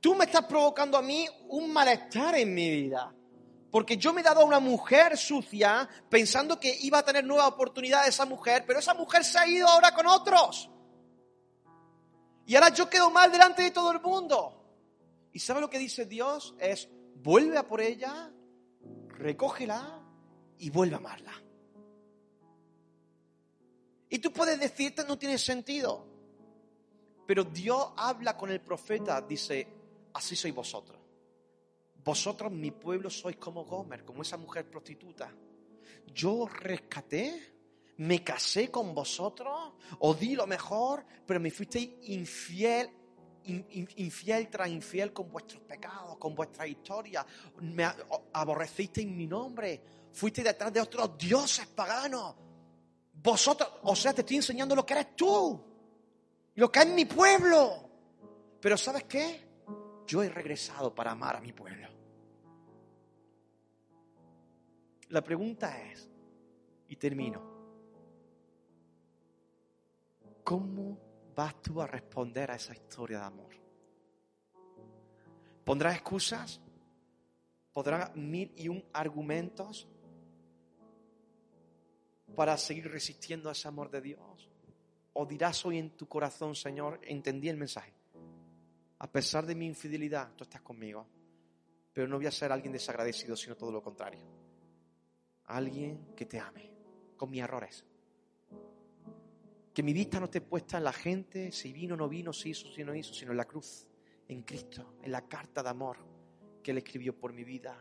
Tú 0.00 0.14
me 0.14 0.24
estás 0.24 0.44
provocando 0.46 0.96
a 0.98 1.02
mí 1.02 1.26
un 1.48 1.72
malestar 1.72 2.36
en 2.36 2.54
mi 2.54 2.70
vida. 2.70 3.14
Porque 3.70 3.96
yo 3.96 4.12
me 4.12 4.20
he 4.20 4.24
dado 4.24 4.42
a 4.42 4.44
una 4.44 4.60
mujer 4.60 5.16
sucia 5.16 5.88
pensando 6.10 6.60
que 6.60 6.76
iba 6.82 6.98
a 6.98 7.04
tener 7.04 7.24
nueva 7.24 7.48
oportunidad 7.48 8.06
esa 8.06 8.26
mujer, 8.26 8.64
pero 8.66 8.78
esa 8.78 8.92
mujer 8.92 9.24
se 9.24 9.38
ha 9.38 9.46
ido 9.46 9.66
ahora 9.66 9.94
con 9.94 10.06
otros. 10.06 10.68
Y 12.46 12.54
ahora 12.54 12.68
yo 12.70 12.90
quedo 12.90 13.10
mal 13.10 13.32
delante 13.32 13.62
de 13.62 13.70
todo 13.70 13.92
el 13.92 14.00
mundo. 14.00 14.58
¿Y 15.32 15.38
sabe 15.38 15.60
lo 15.60 15.70
que 15.70 15.78
dice 15.78 16.04
Dios? 16.04 16.54
Es, 16.58 16.88
vuelve 17.22 17.56
a 17.58 17.66
por 17.66 17.80
ella, 17.80 18.30
recógela 19.08 20.02
y 20.58 20.70
vuelve 20.70 20.94
a 20.94 20.98
amarla. 20.98 21.32
Y 24.08 24.18
tú 24.18 24.32
puedes 24.32 24.60
decirte, 24.60 25.04
no 25.04 25.18
tiene 25.18 25.38
sentido. 25.38 26.06
Pero 27.26 27.44
Dios 27.44 27.92
habla 27.96 28.36
con 28.36 28.50
el 28.50 28.60
profeta, 28.60 29.20
dice, 29.22 29.66
así 30.12 30.36
sois 30.36 30.54
vosotros. 30.54 31.00
Vosotros, 32.04 32.50
mi 32.52 32.72
pueblo, 32.72 33.08
sois 33.08 33.36
como 33.36 33.64
Gomer, 33.64 34.04
como 34.04 34.22
esa 34.22 34.36
mujer 34.36 34.68
prostituta. 34.68 35.32
Yo 36.12 36.46
rescaté, 36.46 37.54
me 37.98 38.22
casé 38.24 38.70
con 38.70 38.94
vosotros, 38.94 39.74
os 40.00 40.18
di 40.18 40.34
lo 40.34 40.46
mejor, 40.46 41.06
pero 41.24 41.40
me 41.40 41.50
fuisteis 41.50 41.88
infiel 42.02 42.90
infiel 43.44 44.48
tras 44.48 44.68
infiel 44.68 45.12
con 45.12 45.30
vuestros 45.30 45.62
pecados, 45.62 46.16
con 46.18 46.34
vuestra 46.34 46.66
historia. 46.66 47.24
Me 47.60 47.86
aborrecisteis 48.32 49.06
mi 49.06 49.26
nombre. 49.26 49.80
Fuiste 50.12 50.42
detrás 50.42 50.72
de 50.72 50.80
otros 50.80 51.16
dioses 51.16 51.66
paganos. 51.66 52.34
Vosotros, 53.22 53.70
o 53.82 53.94
sea, 53.94 54.12
te 54.12 54.22
estoy 54.22 54.36
enseñando 54.36 54.74
lo 54.74 54.84
que 54.84 54.94
eres 54.94 55.16
tú. 55.16 55.60
Lo 56.54 56.70
que 56.70 56.80
es 56.80 56.88
mi 56.88 57.04
pueblo. 57.04 57.88
Pero 58.60 58.76
¿sabes 58.76 59.04
qué? 59.04 59.40
Yo 60.06 60.22
he 60.22 60.28
regresado 60.28 60.94
para 60.94 61.12
amar 61.12 61.36
a 61.36 61.40
mi 61.40 61.52
pueblo. 61.52 61.88
La 65.08 65.22
pregunta 65.22 65.78
es, 65.90 66.08
y 66.88 66.96
termino, 66.96 67.42
¿cómo 70.42 71.11
vas 71.34 71.60
tú 71.62 71.80
a 71.80 71.86
responder 71.86 72.50
a 72.50 72.56
esa 72.56 72.72
historia 72.72 73.20
de 73.20 73.24
amor? 73.24 73.54
¿Pondrás 75.64 75.94
excusas? 75.94 76.60
podrá 77.72 78.12
mil 78.14 78.52
y 78.56 78.68
un 78.68 78.84
argumentos 78.92 79.88
para 82.36 82.56
seguir 82.56 82.90
resistiendo 82.90 83.48
a 83.48 83.52
ese 83.52 83.68
amor 83.68 83.90
de 83.90 84.00
Dios. 84.00 84.50
O 85.14 85.26
dirás 85.26 85.64
hoy 85.66 85.78
en 85.78 85.90
tu 85.90 86.06
corazón, 86.06 86.54
Señor, 86.54 87.00
entendí 87.02 87.48
el 87.48 87.56
mensaje. 87.56 87.92
A 88.98 89.10
pesar 89.10 89.44
de 89.44 89.54
mi 89.54 89.66
infidelidad, 89.66 90.32
tú 90.36 90.44
estás 90.44 90.62
conmigo. 90.62 91.06
Pero 91.92 92.08
no 92.08 92.16
voy 92.16 92.26
a 92.26 92.30
ser 92.30 92.50
alguien 92.50 92.72
desagradecido, 92.72 93.36
sino 93.36 93.56
todo 93.56 93.70
lo 93.70 93.82
contrario. 93.82 94.20
Alguien 95.46 96.14
que 96.16 96.24
te 96.24 96.40
ame, 96.40 96.70
con 97.16 97.30
mis 97.30 97.42
errores. 97.42 97.84
Que 99.72 99.82
mi 99.82 99.92
vista 99.92 100.18
no 100.18 100.26
esté 100.26 100.40
puesta 100.40 100.76
en 100.76 100.84
la 100.84 100.92
gente, 100.92 101.50
si 101.50 101.72
vino 101.72 101.94
o 101.94 101.96
no 101.96 102.08
vino, 102.08 102.32
si 102.32 102.50
hizo 102.50 102.68
o 102.68 102.72
si 102.72 102.84
no 102.84 102.94
hizo, 102.94 103.14
sino 103.14 103.30
en 103.30 103.38
la 103.38 103.46
cruz, 103.46 103.88
en 104.28 104.42
Cristo, 104.42 104.96
en 105.02 105.12
la 105.12 105.26
carta 105.26 105.62
de 105.62 105.70
amor 105.70 105.96
que 106.62 106.72
Él 106.72 106.78
escribió 106.78 107.16
por 107.16 107.32
mi 107.32 107.44
vida. 107.44 107.76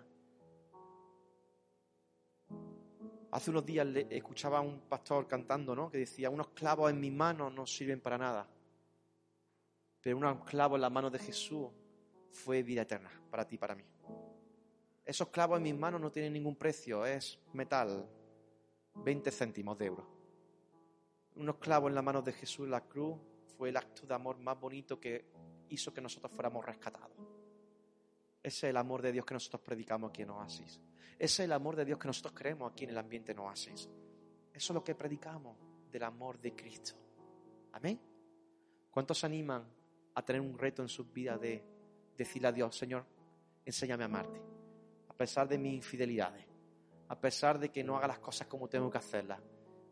Hace 3.32 3.50
unos 3.50 3.66
días 3.66 3.86
le 3.88 4.08
escuchaba 4.10 4.58
a 4.58 4.62
un 4.62 4.82
pastor 4.82 5.28
cantando, 5.28 5.76
¿no? 5.76 5.90
Que 5.90 6.00
decía, 6.00 6.30
unos 6.30 6.50
clavos 6.50 6.90
en 6.92 7.00
mis 7.00 7.14
manos 7.14 7.54
no 7.54 7.66
sirven 7.66 8.02
para 8.02 8.18
nada, 8.18 8.50
pero 10.02 10.18
unos 10.18 10.44
clavos 10.44 10.78
en 10.78 10.82
las 10.82 10.92
manos 10.92 11.12
de 11.12 11.20
Jesús 11.20 11.70
fue 12.30 12.64
vida 12.64 12.82
eterna 12.82 13.12
para 13.30 13.48
ti 13.48 13.56
y 13.56 13.58
para 13.58 13.76
mí. 13.76 13.84
Esos 15.06 15.30
clavos 15.30 15.58
en 15.58 15.64
mis 15.64 15.76
manos 15.76 16.02
no 16.02 16.12
tienen 16.12 16.34
ningún 16.34 16.56
precio, 16.56 17.06
es 17.06 17.40
metal, 17.54 18.08
20 18.96 19.32
céntimos 19.32 19.78
de 19.78 19.86
euro. 19.86 20.11
Unos 21.36 21.58
clavos 21.58 21.90
en 21.90 21.96
las 21.96 22.04
manos 22.04 22.26
de 22.26 22.34
Jesús 22.34 22.66
en 22.66 22.72
la 22.72 22.82
cruz 22.82 23.18
fue 23.58 23.70
el 23.70 23.78
acto 23.78 24.06
de 24.06 24.14
amor 24.14 24.38
más 24.38 24.60
bonito 24.60 25.00
que 25.00 25.26
hizo 25.70 25.94
que 25.94 26.02
nosotros 26.02 26.32
fuéramos 26.32 26.66
rescatados. 26.66 27.12
Ese 28.44 28.68
es 28.68 28.70
el 28.72 28.78
amor 28.78 29.02
de 29.02 29.12
Dios 29.12 29.26
que 29.26 29.34
nosotros 29.34 29.62
predicamos 29.62 30.10
aquí 30.10 30.24
en 30.24 30.32
Oasis. 30.32 30.82
Ese 31.18 31.44
es 31.44 31.46
el 31.46 31.54
amor 31.54 31.76
de 31.76 31.86
Dios 31.86 32.00
que 32.00 32.08
nosotros 32.08 32.34
creemos 32.36 32.72
aquí 32.72 32.86
en 32.86 32.90
el 32.90 32.98
ambiente 32.98 33.32
en 33.32 33.40
Oasis. 33.40 33.90
Eso 34.54 34.74
es 34.74 34.76
lo 34.76 34.84
que 34.84 34.96
predicamos 34.96 35.56
del 35.92 36.04
amor 36.04 36.40
de 36.40 36.56
Cristo. 36.56 36.94
Amén. 37.74 38.00
¿Cuántos 38.90 39.24
animan 39.24 39.66
a 40.16 40.26
tener 40.26 40.42
un 40.42 40.58
reto 40.58 40.82
en 40.82 40.90
sus 40.90 41.12
vidas 41.14 41.40
de 41.40 41.64
decirle 42.18 42.48
a 42.48 42.52
Dios, 42.52 42.76
Señor, 42.76 43.06
enséñame 43.64 44.04
a 44.04 44.08
amarte? 44.08 44.42
A 45.08 45.14
pesar 45.14 45.48
de 45.48 45.58
mis 45.58 45.76
infidelidades, 45.76 46.46
a 47.08 47.20
pesar 47.20 47.60
de 47.60 47.70
que 47.70 47.84
no 47.84 47.96
haga 47.96 48.08
las 48.08 48.20
cosas 48.20 48.48
como 48.48 48.68
tengo 48.68 48.90
que 48.90 48.98
hacerlas, 48.98 49.40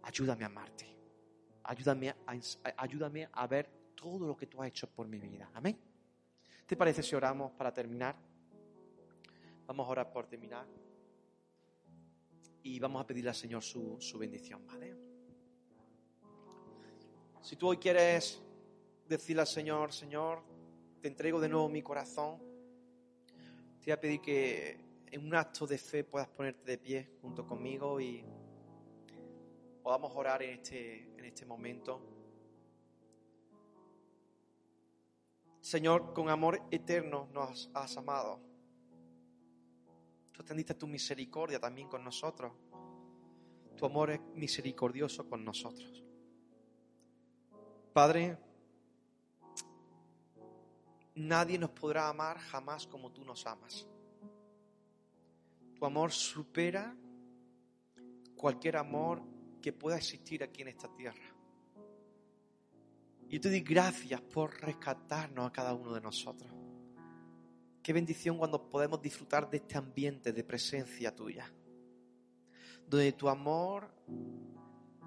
ayúdame 0.02 0.44
a 0.44 0.48
amarte. 0.48 0.99
Ayúdame 1.70 2.10
a, 2.10 2.16
ayúdame 2.78 3.30
a 3.32 3.46
ver 3.46 3.70
todo 3.94 4.26
lo 4.26 4.36
que 4.36 4.48
tú 4.48 4.60
has 4.60 4.70
hecho 4.70 4.90
por 4.90 5.08
mi 5.08 5.20
vida. 5.20 5.52
Amén. 5.54 5.78
¿Te 6.66 6.76
parece 6.76 7.04
si 7.04 7.14
oramos 7.14 7.52
para 7.52 7.72
terminar? 7.72 8.16
Vamos 9.68 9.88
a 9.88 9.92
orar 9.92 10.12
por 10.12 10.26
terminar. 10.26 10.66
Y 12.64 12.80
vamos 12.80 13.04
a 13.04 13.06
pedirle 13.06 13.30
al 13.30 13.36
Señor 13.36 13.62
su, 13.62 13.98
su 14.02 14.18
bendición, 14.18 14.66
¿vale? 14.66 14.98
Si 17.40 17.56
tú 17.56 17.68
hoy 17.68 17.78
quieres 17.78 18.42
decirle 19.08 19.42
al 19.42 19.48
Señor, 19.48 19.94
Señor, 19.94 20.42
te 21.00 21.08
entrego 21.08 21.40
de 21.40 21.50
nuevo 21.50 21.70
mi 21.70 21.84
corazón, 21.84 22.40
te 23.80 23.86
voy 23.86 23.92
a 23.92 24.02
pedir 24.02 24.22
que 24.22 24.80
en 25.06 25.24
un 25.24 25.36
acto 25.36 25.68
de 25.68 25.78
fe 25.78 26.04
puedas 26.04 26.30
ponerte 26.30 26.64
de 26.64 26.80
pie 26.80 27.12
junto 27.22 27.46
conmigo 27.46 28.02
y 28.02 28.26
podamos 29.84 30.12
orar 30.16 30.44
en 30.44 30.60
este, 30.60 31.04
en 31.18 31.26
este 31.26 31.46
momento. 31.46 32.02
Señor, 35.62 36.14
con 36.14 36.30
amor 36.30 36.62
eterno 36.72 37.28
nos 37.34 37.70
has 37.74 37.98
amado. 37.98 38.40
Tú 40.32 40.42
extendiste 40.42 40.74
tu 40.74 40.88
misericordia 40.88 41.60
también 41.60 41.88
con 41.88 42.04
nosotros. 42.04 42.54
Tu 43.76 43.86
amor 43.86 44.12
es 44.12 44.22
misericordioso 44.36 45.28
con 45.30 45.44
nosotros. 45.44 46.04
Padre, 47.94 48.38
nadie 51.16 51.58
nos 51.58 51.72
podrá 51.72 52.08
amar 52.08 52.38
jamás 52.40 52.88
como 52.88 53.12
tú 53.12 53.24
nos 53.24 53.46
amas. 53.46 53.88
Tu 55.76 55.86
amor 55.86 56.12
supera 56.12 56.96
cualquier 58.36 58.78
amor 58.78 59.22
que 59.62 59.74
pueda 59.74 59.98
existir 59.98 60.44
aquí 60.44 60.62
en 60.62 60.70
esta 60.70 60.88
tierra. 60.94 61.36
Y 63.30 63.40
te 63.40 63.50
doy 63.50 63.62
gracias 63.62 64.22
por 64.22 64.60
rescatarnos 64.60 65.48
a 65.48 65.52
cada 65.52 65.74
uno 65.74 65.94
de 65.94 66.02
nosotros. 66.02 66.52
Qué 67.84 67.94
bendición 67.94 68.38
cuando 68.38 68.70
podemos 68.70 69.02
disfrutar 69.02 69.50
de 69.50 69.58
este 69.58 69.78
ambiente 69.78 70.34
de 70.34 70.44
presencia 70.44 71.16
tuya, 71.16 71.52
donde 72.88 73.12
tu 73.14 73.30
amor 73.30 73.94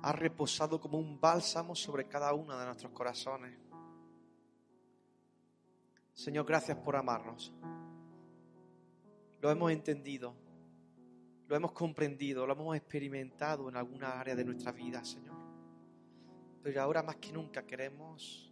ha 0.02 0.12
reposado 0.12 0.80
como 0.80 0.98
un 0.98 1.20
bálsamo 1.20 1.74
sobre 1.74 2.06
cada 2.06 2.32
uno 2.32 2.58
de 2.58 2.64
nuestros 2.64 2.92
corazones. 2.92 3.58
Señor, 6.14 6.44
gracias 6.44 6.78
por 6.78 6.96
amarnos. 6.96 7.52
Lo 9.40 9.50
hemos 9.50 9.72
entendido, 9.72 10.34
lo 11.52 11.56
hemos 11.58 11.72
comprendido, 11.72 12.46
lo 12.46 12.54
hemos 12.54 12.74
experimentado 12.74 13.68
en 13.68 13.76
alguna 13.76 14.18
área 14.18 14.34
de 14.34 14.42
nuestra 14.42 14.72
vida, 14.72 15.04
Señor. 15.04 15.36
Pero 16.62 16.80
ahora 16.80 17.02
más 17.02 17.16
que 17.16 17.30
nunca 17.30 17.66
queremos 17.66 18.50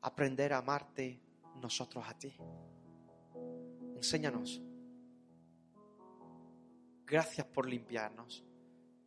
aprender 0.00 0.54
a 0.54 0.58
amarte 0.60 1.20
nosotros 1.56 2.02
a 2.08 2.16
ti. 2.16 2.34
Enséñanos. 3.96 4.62
Gracias 7.04 7.46
por 7.48 7.68
limpiarnos. 7.68 8.46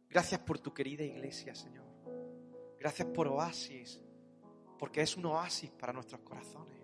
Gracias 0.08 0.42
por 0.42 0.60
tu 0.60 0.72
querida 0.72 1.04
iglesia, 1.04 1.56
Señor. 1.56 1.88
Gracias 2.80 3.08
por 3.08 3.28
Oasis, 3.28 4.00
porque 4.78 5.02
es 5.02 5.18
un 5.18 5.26
oasis 5.26 5.72
para 5.72 5.94
nuestros 5.94 6.22
corazones. 6.22 6.83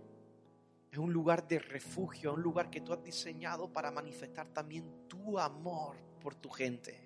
Es 0.92 0.98
un 0.98 1.14
lugar 1.14 1.48
de 1.48 1.60
refugio, 1.60 2.34
un 2.34 2.42
lugar 2.42 2.70
que 2.70 2.82
tú 2.82 2.94
has 2.94 3.04
diseñado 3.04 3.72
para 3.72 3.92
manifestar 3.92 4.48
también 4.48 5.08
tu 5.08 5.38
amor 5.38 5.96
por 6.20 6.36
tu 6.36 6.50
gente. 6.50 7.00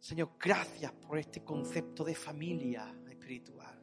Señor, 0.00 0.30
gracias 0.38 0.92
por 0.92 1.18
este 1.18 1.42
concepto 1.42 2.04
de 2.04 2.14
familia 2.14 2.94
espiritual. 3.08 3.80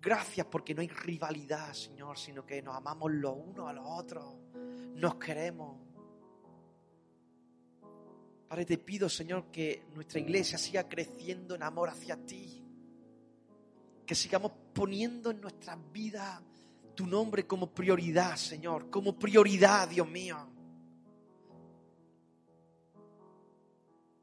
Gracias 0.00 0.46
porque 0.48 0.74
no 0.74 0.82
hay 0.82 0.88
rivalidad, 0.88 1.72
Señor, 1.72 2.18
sino 2.18 2.44
que 2.44 2.60
nos 2.60 2.76
amamos 2.76 3.10
los 3.12 3.34
unos 3.36 3.68
a 3.70 3.72
los 3.72 3.86
otros, 3.86 4.34
nos 4.96 5.14
queremos. 5.14 5.80
Padre, 8.48 8.66
te 8.66 8.76
pido, 8.76 9.08
Señor, 9.08 9.50
que 9.50 9.86
nuestra 9.94 10.20
iglesia 10.20 10.58
siga 10.58 10.86
creciendo 10.88 11.54
en 11.54 11.62
amor 11.62 11.88
hacia 11.88 12.16
ti 12.16 12.64
que 14.04 14.14
sigamos 14.14 14.52
poniendo 14.74 15.30
en 15.30 15.40
nuestras 15.40 15.78
vidas 15.92 16.42
tu 16.94 17.06
nombre 17.06 17.46
como 17.46 17.70
prioridad, 17.70 18.36
Señor, 18.36 18.90
como 18.90 19.18
prioridad, 19.18 19.88
Dios 19.88 20.08
mío. 20.08 20.36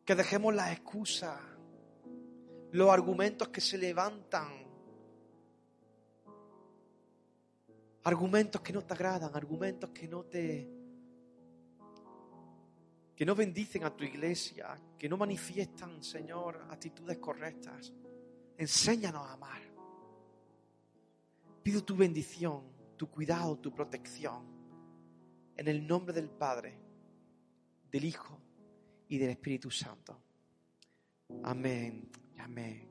Que 0.06 0.16
dejemos 0.16 0.54
las 0.54 0.72
excusas, 0.72 1.40
los 2.72 2.90
argumentos 2.90 3.48
que 3.50 3.62
se 3.62 3.78
levantan, 3.78 4.50
argumentos 8.04 8.62
que 8.62 8.74
no 8.74 8.82
te 8.82 8.94
agradan, 8.94 9.36
argumentos 9.36 9.90
que 9.92 10.08
no 10.08 10.24
te 10.24 10.70
que 13.16 13.26
no 13.26 13.36
bendicen 13.36 13.84
a 13.84 13.96
tu 13.96 14.04
iglesia, 14.04 14.76
que 14.98 15.08
no 15.08 15.16
manifiestan, 15.16 16.02
Señor, 16.02 16.66
actitudes 16.72 17.20
correctas. 17.20 17.94
Enséñanos 18.58 19.28
a 19.28 19.34
amar. 19.34 19.71
Pido 21.64 21.84
tu 21.84 21.96
bendición, 21.96 22.64
tu 22.98 23.10
cuidado, 23.10 23.58
tu 23.60 23.72
protección. 23.72 24.46
En 25.56 25.68
el 25.68 25.86
nombre 25.86 26.14
del 26.14 26.30
Padre, 26.30 26.80
del 27.92 28.06
Hijo 28.06 28.42
y 29.08 29.18
del 29.18 29.30
Espíritu 29.32 29.70
Santo. 29.70 30.20
Amén. 31.44 32.10
Amén. 32.40 32.91